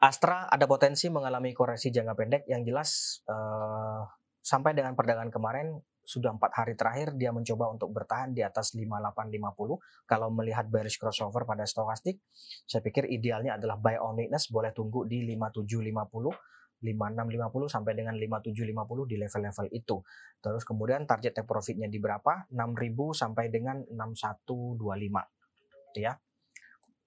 Astra 0.00 0.48
ada 0.48 0.64
potensi 0.64 1.12
mengalami 1.12 1.52
koreksi 1.52 1.92
jangka 1.92 2.16
pendek 2.16 2.42
yang 2.48 2.64
jelas 2.64 3.20
uh, 3.28 4.08
sampai 4.40 4.72
dengan 4.72 4.96
perdagangan 4.96 5.28
kemarin 5.28 5.76
sudah 6.00 6.32
empat 6.32 6.56
hari 6.56 6.72
terakhir 6.72 7.12
dia 7.20 7.28
mencoba 7.30 7.68
untuk 7.68 7.92
bertahan 7.92 8.32
di 8.32 8.40
atas 8.40 8.72
5850. 8.72 10.08
Kalau 10.08 10.32
melihat 10.32 10.64
bearish 10.66 10.96
crossover 10.96 11.44
pada 11.44 11.68
stokastik, 11.68 12.16
saya 12.64 12.80
pikir 12.80 13.12
idealnya 13.12 13.60
adalah 13.60 13.76
buy 13.76 14.00
on 14.00 14.16
weakness 14.16 14.48
boleh 14.48 14.72
tunggu 14.72 15.04
di 15.04 15.20
5750. 15.22 16.32
5650 16.80 17.68
sampai 17.68 17.92
dengan 17.92 18.16
5750 18.16 19.04
di 19.04 19.20
level-level 19.20 19.66
itu. 19.68 20.00
Terus 20.40 20.64
kemudian 20.64 21.04
target 21.04 21.36
take 21.36 21.44
profitnya 21.44 21.92
di 21.92 22.00
berapa? 22.00 22.48
6000 22.48 23.12
sampai 23.12 23.52
dengan 23.52 23.84
6125. 23.84 25.92
Gitu 25.92 26.00
ya. 26.00 26.16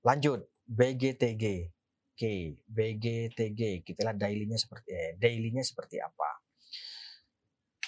Lanjut 0.06 0.46
BGTG. 0.70 1.74
Oke, 2.14 2.62
BGTG. 2.70 3.82
Kita 3.82 4.06
lihat 4.06 4.22
daily-nya 4.22 4.58
seperti 4.62 4.90
eh, 4.94 5.14
daily-nya 5.18 5.66
seperti 5.66 5.98
apa. 5.98 6.30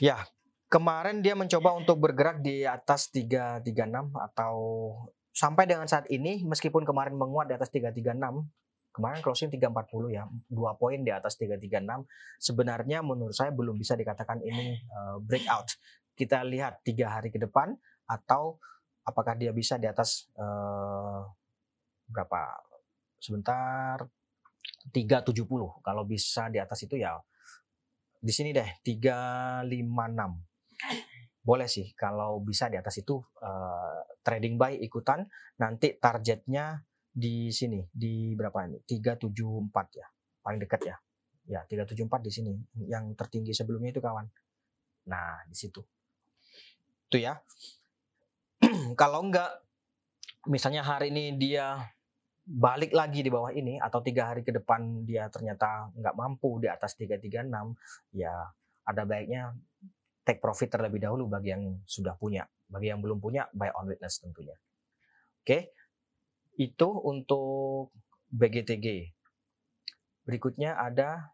Ya, 0.02 0.18
kemarin 0.66 1.22
dia 1.22 1.38
mencoba 1.38 1.78
untuk 1.78 2.02
bergerak 2.02 2.42
di 2.42 2.66
atas 2.66 3.14
336 3.14 3.70
atau 4.18 4.56
sampai 5.30 5.70
dengan 5.70 5.86
saat 5.86 6.10
ini 6.10 6.42
meskipun 6.42 6.82
kemarin 6.82 7.14
menguat 7.14 7.52
di 7.52 7.56
atas 7.56 7.70
336 7.70 8.18
kemarin 8.96 9.20
closing 9.20 9.52
340 9.52 10.16
ya 10.16 10.24
dua 10.48 10.80
poin 10.80 11.04
di 11.04 11.12
atas 11.12 11.36
336 11.36 12.08
sebenarnya 12.40 13.04
menurut 13.04 13.36
saya 13.36 13.52
belum 13.52 13.76
bisa 13.76 14.00
dikatakan 14.00 14.40
ini 14.40 14.80
uh, 14.88 15.20
breakout 15.20 15.76
kita 16.16 16.40
lihat 16.48 16.80
tiga 16.88 17.20
hari 17.20 17.28
ke 17.28 17.36
depan 17.36 17.76
atau 18.08 18.56
apakah 19.04 19.36
dia 19.36 19.52
bisa 19.52 19.76
di 19.76 19.92
atas 19.92 20.32
uh, 20.40 21.28
berapa 22.08 22.40
sebentar. 23.26 24.06
370 24.86 25.82
kalau 25.82 26.06
bisa 26.06 26.50
di 26.54 26.62
atas 26.62 26.86
itu 26.86 27.02
ya 27.02 27.18
di 28.22 28.30
sini 28.34 28.54
deh 28.54 28.70
356 28.86 29.66
boleh 31.46 31.70
sih 31.70 31.94
kalau 31.94 32.42
bisa 32.42 32.70
di 32.70 32.78
atas 32.82 32.98
itu 33.02 33.22
uh, 33.22 34.02
trading 34.26 34.58
buy 34.58 34.74
ikutan 34.82 35.30
nanti 35.62 35.94
targetnya 36.02 36.82
di 37.16 37.48
sini 37.48 37.80
di 37.88 38.36
berapa 38.36 38.66
ini? 38.68 38.84
374 38.84 40.02
ya 40.02 40.08
paling 40.44 40.60
dekat 40.60 40.82
ya. 40.84 40.96
Ya 41.46 41.62
374 41.64 42.26
di 42.26 42.32
sini. 42.34 42.54
Yang 42.90 43.16
tertinggi 43.16 43.56
sebelumnya 43.56 43.96
itu 43.96 44.02
kawan. 44.04 44.28
Nah 45.08 45.46
di 45.48 45.56
situ. 45.56 45.80
Itu 47.08 47.24
ya. 47.24 47.40
Kalau 49.00 49.24
enggak 49.24 49.64
misalnya 50.50 50.84
hari 50.84 51.14
ini 51.16 51.40
dia 51.40 51.95
balik 52.46 52.94
lagi 52.94 53.26
di 53.26 53.34
bawah 53.34 53.50
ini 53.50 53.82
atau 53.82 54.06
tiga 54.06 54.30
hari 54.30 54.46
ke 54.46 54.54
depan 54.54 55.02
dia 55.02 55.26
ternyata 55.34 55.90
nggak 55.98 56.14
mampu 56.14 56.62
di 56.62 56.70
atas 56.70 56.94
336 56.94 57.50
ya 58.14 58.34
ada 58.86 59.04
baiknya 59.04 59.58
take 60.26 60.42
profit 60.42 60.74
terlebih 60.74 60.98
dahulu 61.06 61.30
bagi 61.30 61.54
yang 61.54 61.64
sudah 61.86 62.18
punya. 62.18 62.50
Bagi 62.66 62.90
yang 62.90 63.00
belum 63.00 63.22
punya, 63.22 63.46
buy 63.54 63.70
on 63.78 63.94
witness 63.94 64.18
tentunya. 64.18 64.58
Oke, 65.46 65.70
itu 66.58 66.90
untuk 66.90 67.94
BGTG. 68.34 69.14
Berikutnya 70.26 70.74
ada 70.82 71.30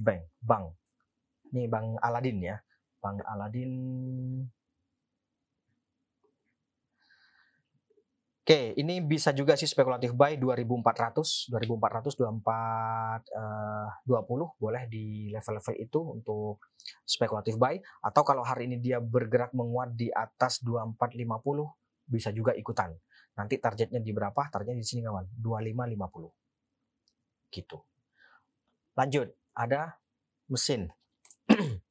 bank, 0.00 0.24
bank. 0.40 0.72
Ini 1.52 1.68
Bank 1.68 2.00
Aladin 2.00 2.40
ya. 2.40 2.56
Bank 2.98 3.20
Aladin 3.28 3.72
Oke, 8.44 8.76
ini 8.76 9.00
bisa 9.00 9.32
juga 9.32 9.56
sih 9.56 9.64
spekulatif 9.64 10.12
buy 10.12 10.36
2400, 10.36 11.48
2400, 11.48 12.12
24 12.12 13.24
uh, 13.32 13.88
20 14.04 14.60
boleh 14.60 14.84
di 14.84 15.32
level-level 15.32 15.74
itu 15.80 16.00
untuk 16.12 16.60
spekulatif 17.08 17.56
buy 17.56 17.80
atau 18.04 18.20
kalau 18.20 18.44
hari 18.44 18.68
ini 18.68 18.84
dia 18.84 19.00
bergerak 19.00 19.56
menguat 19.56 19.96
di 19.96 20.12
atas 20.12 20.60
2450 20.60 21.24
bisa 22.04 22.36
juga 22.36 22.52
ikutan. 22.52 22.92
Nanti 23.32 23.56
targetnya 23.56 24.04
di 24.04 24.12
berapa? 24.12 24.52
Targetnya 24.52 24.76
di 24.76 24.84
sini 24.84 25.08
kawan, 25.08 25.24
2550. 25.40 27.48
Gitu. 27.48 27.80
Lanjut, 28.92 29.32
ada 29.56 29.96
mesin. 30.52 30.92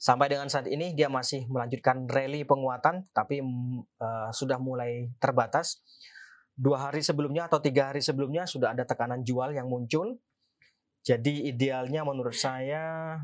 Sampai 0.00 0.32
dengan 0.32 0.48
saat 0.48 0.64
ini 0.64 0.96
dia 0.96 1.12
masih 1.12 1.44
melanjutkan 1.52 2.08
rally 2.08 2.40
penguatan, 2.48 3.04
tapi 3.12 3.44
uh, 4.00 4.32
sudah 4.32 4.56
mulai 4.56 5.12
terbatas. 5.20 5.84
Dua 6.56 6.88
hari 6.88 7.04
sebelumnya 7.04 7.52
atau 7.52 7.60
tiga 7.60 7.92
hari 7.92 8.00
sebelumnya 8.00 8.48
sudah 8.48 8.72
ada 8.72 8.88
tekanan 8.88 9.20
jual 9.20 9.52
yang 9.52 9.68
muncul. 9.68 10.16
Jadi 11.04 11.52
idealnya 11.52 12.00
menurut 12.00 12.32
saya, 12.32 13.16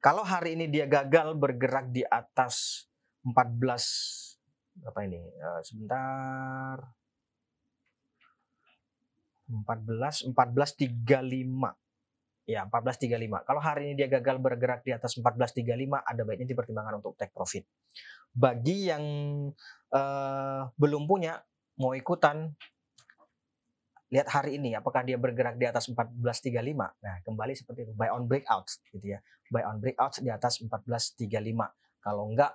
kalau 0.00 0.24
hari 0.24 0.56
ini 0.56 0.72
dia 0.72 0.88
gagal 0.88 1.36
bergerak 1.36 1.92
di 1.92 2.00
atas 2.08 2.88
14 3.20 4.88
apa 4.88 5.00
ini? 5.04 5.20
Uh, 5.36 5.60
sebentar. 5.60 6.80
14 9.52 10.32
1435 10.32 11.81
ya 12.42 12.66
1435 12.66 13.46
kalau 13.46 13.60
hari 13.62 13.90
ini 13.90 13.94
dia 13.94 14.08
gagal 14.10 14.42
bergerak 14.42 14.82
di 14.82 14.90
atas 14.90 15.14
1435 15.14 15.62
ada 16.02 16.22
baiknya 16.26 16.48
dipertimbangkan 16.50 16.94
untuk 16.98 17.14
take 17.14 17.30
profit. 17.30 17.62
Bagi 18.32 18.90
yang 18.90 19.04
uh, 19.94 20.60
belum 20.74 21.06
punya 21.06 21.38
mau 21.78 21.94
ikutan 21.94 22.50
lihat 24.12 24.28
hari 24.28 24.60
ini 24.60 24.76
apakah 24.76 25.00
dia 25.06 25.16
bergerak 25.16 25.56
di 25.56 25.64
atas 25.64 25.88
1435 25.88 26.52
nah 26.76 27.16
kembali 27.24 27.52
seperti 27.56 27.88
itu 27.88 27.92
buy 27.96 28.10
on 28.10 28.26
breakout 28.26 28.66
gitu 28.90 29.06
ya. 29.16 29.22
Buy 29.52 29.62
on 29.68 29.78
breakout 29.78 30.18
di 30.18 30.32
atas 30.32 30.58
1435 30.64 31.28
kalau 32.02 32.32
enggak 32.32 32.52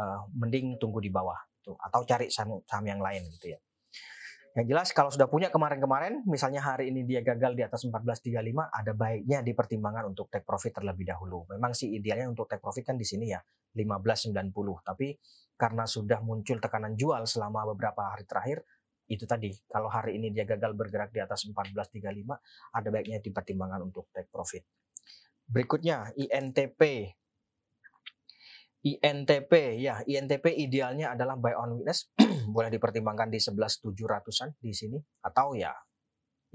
uh, 0.00 0.26
mending 0.34 0.80
tunggu 0.82 0.98
di 0.98 1.12
bawah 1.12 1.38
tuh. 1.62 1.78
Atau 1.78 2.02
cari 2.08 2.32
saham, 2.32 2.64
saham 2.66 2.84
yang 2.88 2.98
lain 2.98 3.22
gitu 3.30 3.54
ya 3.54 3.60
yang 4.56 4.66
jelas 4.66 4.90
kalau 4.96 5.12
sudah 5.12 5.28
punya 5.28 5.52
kemarin-kemarin, 5.52 6.24
misalnya 6.24 6.64
hari 6.64 6.88
ini 6.88 7.04
dia 7.04 7.20
gagal 7.20 7.52
di 7.52 7.62
atas 7.62 7.84
1435, 7.84 8.32
ada 8.72 8.92
baiknya 8.96 9.44
dipertimbangkan 9.44 10.08
untuk 10.08 10.32
take 10.32 10.48
profit 10.48 10.80
terlebih 10.80 11.04
dahulu. 11.04 11.44
Memang 11.52 11.76
sih 11.76 11.92
idealnya 11.92 12.32
untuk 12.32 12.48
take 12.48 12.62
profit 12.64 12.88
kan 12.88 12.96
di 12.96 13.04
sini 13.04 13.28
ya 13.28 13.40
1590, 13.76 14.48
tapi 14.82 15.14
karena 15.58 15.84
sudah 15.84 16.24
muncul 16.24 16.56
tekanan 16.58 16.96
jual 16.96 17.28
selama 17.28 17.68
beberapa 17.74 18.14
hari 18.14 18.24
terakhir, 18.24 18.64
itu 19.08 19.24
tadi 19.24 19.52
kalau 19.68 19.88
hari 19.88 20.20
ini 20.20 20.32
dia 20.32 20.44
gagal 20.44 20.72
bergerak 20.76 21.12
di 21.12 21.20
atas 21.20 21.44
1435, 21.48 22.04
ada 22.72 22.88
baiknya 22.88 23.18
dipertimbangkan 23.20 23.80
untuk 23.84 24.08
take 24.12 24.28
profit. 24.32 24.64
Berikutnya 25.48 26.12
INTP 26.12 27.12
INTP 28.78 29.82
ya 29.82 30.06
INTP 30.06 30.54
idealnya 30.54 31.18
adalah 31.18 31.34
buy 31.34 31.54
on 31.58 31.82
witness. 31.82 32.14
Boleh 32.54 32.70
dipertimbangkan 32.70 33.26
di 33.26 33.42
11.700an 33.42 34.54
di 34.62 34.70
sini 34.70 34.98
atau 35.26 35.58
ya 35.58 35.74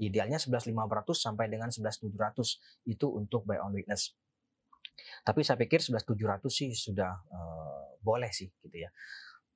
idealnya 0.00 0.40
11.500 0.40 0.72
sampai 1.14 1.46
dengan 1.52 1.68
11.700 1.68 2.88
itu 2.88 3.06
untuk 3.12 3.44
buy 3.44 3.60
on 3.60 3.76
witness. 3.76 4.16
Tapi 5.24 5.44
saya 5.44 5.60
pikir 5.60 5.84
11.700 5.84 6.48
sih 6.48 6.70
sudah 6.72 7.12
uh, 7.28 7.98
boleh 8.00 8.32
sih 8.32 8.48
gitu 8.64 8.76
ya. 8.76 8.90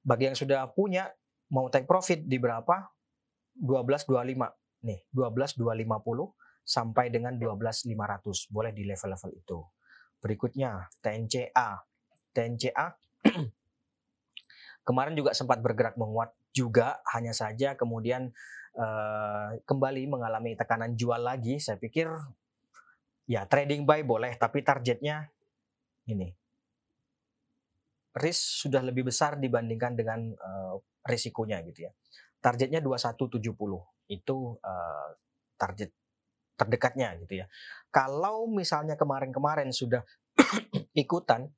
Bagi 0.04 0.28
yang 0.30 0.36
sudah 0.36 0.68
punya 0.72 1.08
mau 1.52 1.72
take 1.72 1.88
profit 1.88 2.24
di 2.24 2.36
berapa? 2.36 2.84
12.25 3.58 4.86
nih 4.86 5.10
12.250 5.10 5.58
sampai 6.62 7.10
dengan 7.10 7.34
12.500 7.34 8.54
boleh 8.54 8.70
di 8.70 8.86
level-level 8.86 9.30
itu. 9.34 9.58
Berikutnya 10.20 10.86
TNCA 11.02 11.87
TNCA 12.38 12.94
kemarin 14.88 15.18
juga 15.18 15.34
sempat 15.34 15.58
bergerak 15.58 15.98
menguat 15.98 16.30
juga 16.54 17.02
hanya 17.12 17.36
saja 17.36 17.76
kemudian 17.76 18.32
uh, 18.78 19.58
kembali 19.68 20.08
mengalami 20.08 20.56
tekanan 20.56 20.96
jual 20.96 21.20
lagi. 21.20 21.60
Saya 21.60 21.76
pikir 21.76 22.08
ya 23.28 23.44
trading 23.44 23.84
buy 23.84 24.00
boleh 24.06 24.32
tapi 24.40 24.64
targetnya 24.64 25.28
ini. 26.08 26.32
Risk 28.18 28.66
sudah 28.66 28.80
lebih 28.82 29.12
besar 29.12 29.36
dibandingkan 29.36 29.92
dengan 29.94 30.32
uh, 30.32 30.80
risikonya 31.04 31.60
gitu 31.68 31.86
ya. 31.86 31.92
Targetnya 32.40 32.80
2170 32.80 33.44
itu 34.08 34.36
uh, 34.56 35.08
target 35.60 35.92
terdekatnya 36.58 37.14
gitu 37.22 37.44
ya. 37.44 37.46
Kalau 37.92 38.48
misalnya 38.50 38.96
kemarin-kemarin 38.96 39.70
sudah 39.70 40.02
ikutan 41.02 41.52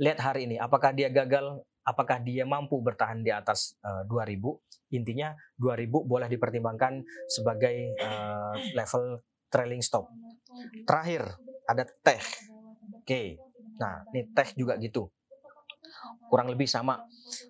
lihat 0.00 0.18
hari 0.18 0.48
ini 0.48 0.56
apakah 0.56 0.96
dia 0.96 1.12
gagal? 1.12 1.60
Apakah 1.84 2.20
dia 2.20 2.44
mampu 2.44 2.76
bertahan 2.80 3.24
di 3.24 3.32
atas 3.32 3.76
uh, 3.84 4.04
eh, 4.04 4.36
2000 4.36 4.96
intinya 4.96 5.32
2000 5.56 5.86
boleh 5.88 6.28
dipertimbangkan 6.28 7.04
sebagai 7.30 7.94
uh, 8.00 8.52
level 8.74 9.22
trailing 9.48 9.80
stop. 9.80 10.10
Terakhir 10.84 11.24
ada 11.68 11.84
teh. 11.86 12.20
Oke. 13.00 13.04
Okay. 13.06 13.26
nah 13.80 14.04
ini 14.12 14.28
teh 14.34 14.48
juga 14.58 14.76
gitu. 14.76 15.08
Kurang 16.28 16.52
lebih 16.52 16.68
sama. 16.68 17.00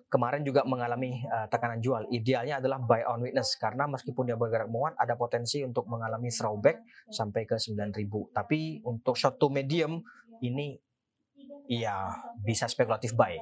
Kemarin 0.07 0.41
juga 0.47 0.63
mengalami 0.63 1.21
uh, 1.27 1.45
tekanan 1.51 1.83
jual. 1.83 2.07
Idealnya 2.09 2.63
adalah 2.63 2.79
buy 2.81 3.03
on 3.09 3.21
witness 3.25 3.59
karena 3.59 3.85
meskipun 3.85 4.31
dia 4.31 4.39
bergerak 4.39 4.71
menguat 4.71 4.95
ada 4.95 5.19
potensi 5.19 5.59
untuk 5.61 5.91
mengalami 5.91 6.31
throwback 6.31 6.81
sampai 7.11 7.43
ke 7.43 7.59
9000 7.59 7.99
tapi 8.31 8.79
untuk 8.87 9.19
short 9.19 9.37
to 9.37 9.51
medium 9.51 10.01
ini 10.41 10.79
Iya, 11.71 11.95
bisa 12.47 12.65
spekulatif 12.73 13.11
buy 13.19 13.35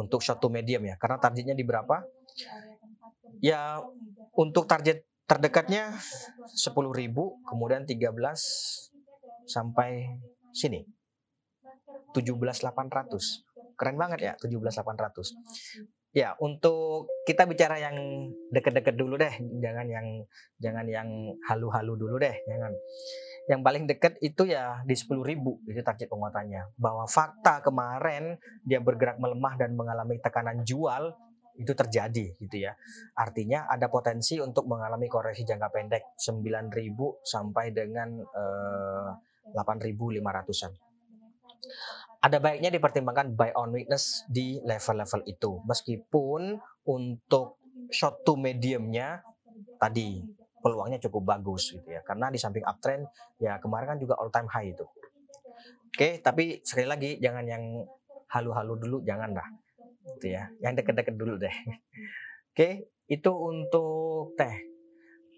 untuk 0.00 0.20
short 0.24 0.38
to 0.42 0.48
medium 0.56 0.82
ya. 0.90 0.96
Karena 1.00 1.16
targetnya 1.22 1.54
di 1.54 1.64
berapa? 1.70 1.96
Ya, 3.44 3.80
untuk 4.34 4.64
target 4.66 5.04
terdekatnya 5.30 5.94
10.000, 6.64 7.36
kemudian 7.48 7.84
13 7.84 8.40
sampai 9.46 9.90
sini. 10.52 10.80
17.800. 12.14 13.44
Keren 13.78 13.96
banget 14.00 14.18
ya, 14.26 14.32
17.800. 14.40 15.36
Ya, 16.16 16.32
untuk 16.40 17.12
kita 17.28 17.44
bicara 17.44 17.76
yang 17.76 18.32
deket-deket 18.48 18.96
dulu 18.96 19.20
deh, 19.20 19.36
jangan 19.60 19.84
yang 19.84 20.24
jangan 20.56 20.88
yang 20.88 21.08
halu-halu 21.44 21.92
dulu 21.92 22.16
deh, 22.16 22.32
jangan 22.48 22.72
yang 23.52 23.60
paling 23.60 23.84
dekat 23.84 24.16
itu 24.24 24.48
ya 24.48 24.80
di 24.88 24.96
10.000 24.96 25.12
itu 25.68 25.80
target 25.84 26.08
penguatannya. 26.08 26.72
Bahwa 26.80 27.04
fakta 27.04 27.60
kemarin 27.60 28.40
dia 28.64 28.80
bergerak 28.80 29.20
melemah 29.20 29.60
dan 29.60 29.76
mengalami 29.76 30.16
tekanan 30.16 30.64
jual 30.64 31.12
itu 31.60 31.72
terjadi 31.76 32.32
gitu 32.40 32.56
ya. 32.64 32.72
Artinya 33.12 33.68
ada 33.68 33.92
potensi 33.92 34.40
untuk 34.40 34.64
mengalami 34.64 35.12
koreksi 35.12 35.44
jangka 35.44 35.68
pendek 35.68 36.16
9.000 36.16 37.28
sampai 37.28 37.76
dengan 37.76 38.24
eh, 38.24 39.08
8.500-an. 39.52 40.72
Ada 42.26 42.42
baiknya 42.42 42.74
dipertimbangkan 42.74 43.38
buy 43.38 43.54
on 43.54 43.70
weakness 43.70 44.26
di 44.26 44.58
level-level 44.66 45.22
itu. 45.30 45.62
Meskipun 45.62 46.58
untuk 46.90 47.62
short 47.94 48.26
to 48.26 48.34
mediumnya 48.34 49.22
tadi 49.78 50.26
peluangnya 50.58 50.98
cukup 51.06 51.38
bagus 51.38 51.70
gitu 51.70 51.86
ya. 51.86 52.02
Karena 52.02 52.26
di 52.26 52.42
samping 52.42 52.66
uptrend 52.66 53.06
ya 53.38 53.62
kemarin 53.62 53.94
kan 53.94 53.98
juga 54.02 54.18
all 54.18 54.34
time 54.34 54.50
high 54.50 54.74
itu. 54.74 54.82
Oke 55.94 56.18
tapi 56.18 56.66
sekali 56.66 56.90
lagi 56.90 57.10
jangan 57.22 57.46
yang 57.46 57.62
halu-halu 58.34 58.74
dulu 58.74 58.96
jangan 59.06 59.30
lah. 59.30 59.46
Gitu 60.18 60.34
ya. 60.34 60.50
Yang 60.58 60.82
deket-deket 60.82 61.14
dulu 61.14 61.38
deh. 61.38 61.54
Oke 62.50 62.90
itu 63.06 63.30
untuk 63.30 64.34
teh 64.34 64.75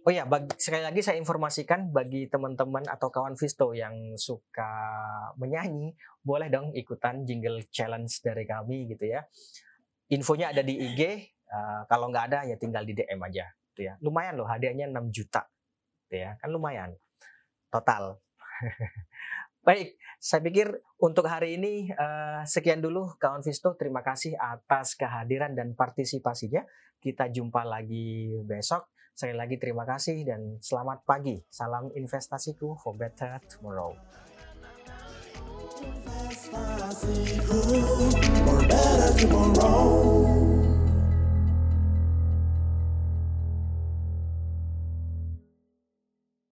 Oh 0.09 0.15
ya, 0.17 0.25
bagi, 0.25 0.57
sekali 0.57 0.81
lagi 0.81 1.05
saya 1.05 1.21
informasikan 1.21 1.93
bagi 1.93 2.33
teman-teman 2.33 2.81
atau 2.89 3.13
kawan 3.13 3.37
Visto 3.37 3.77
yang 3.77 4.17
suka 4.17 4.73
menyanyi, 5.37 5.93
boleh 6.25 6.49
dong 6.49 6.73
ikutan 6.73 7.29
jingle 7.29 7.61
challenge 7.69 8.25
dari 8.25 8.49
kami 8.49 8.89
gitu 8.89 9.05
ya. 9.05 9.21
Infonya 10.09 10.57
ada 10.57 10.65
di 10.65 10.81
IG, 10.81 11.29
uh, 11.53 11.85
kalau 11.93 12.09
nggak 12.09 12.25
ada 12.25 12.49
ya 12.49 12.57
tinggal 12.57 12.89
di 12.89 12.97
DM 12.97 13.21
aja 13.21 13.53
gitu 13.53 13.85
ya. 13.85 14.01
Lumayan 14.01 14.41
loh 14.41 14.49
hadiahnya 14.49 14.89
6 14.89 15.13
juta. 15.13 15.45
Gitu 16.09 16.25
ya. 16.25 16.41
Kan 16.41 16.57
lumayan. 16.57 16.97
Total. 17.69 18.17
Baik, 19.69 19.93
saya 20.17 20.41
pikir 20.41 20.73
untuk 21.05 21.29
hari 21.29 21.61
ini 21.61 21.93
uh, 21.93 22.49
sekian 22.49 22.81
dulu 22.81 23.13
kawan 23.21 23.45
Visto. 23.45 23.77
Terima 23.77 24.01
kasih 24.01 24.41
atas 24.41 24.97
kehadiran 24.97 25.53
dan 25.53 25.77
partisipasinya. 25.77 26.65
Kita 26.97 27.29
jumpa 27.29 27.61
lagi 27.61 28.33
besok. 28.49 28.89
Sekali 29.19 29.35
lagi 29.35 29.59
terima 29.59 29.83
kasih 29.83 30.23
dan 30.23 30.63
selamat 30.63 31.03
pagi. 31.03 31.35
Salam 31.51 31.91
investasiku 31.91 32.79
for 32.79 32.95
better 32.95 33.43
tomorrow. 33.51 33.91
Tomorrow. 39.19 40.58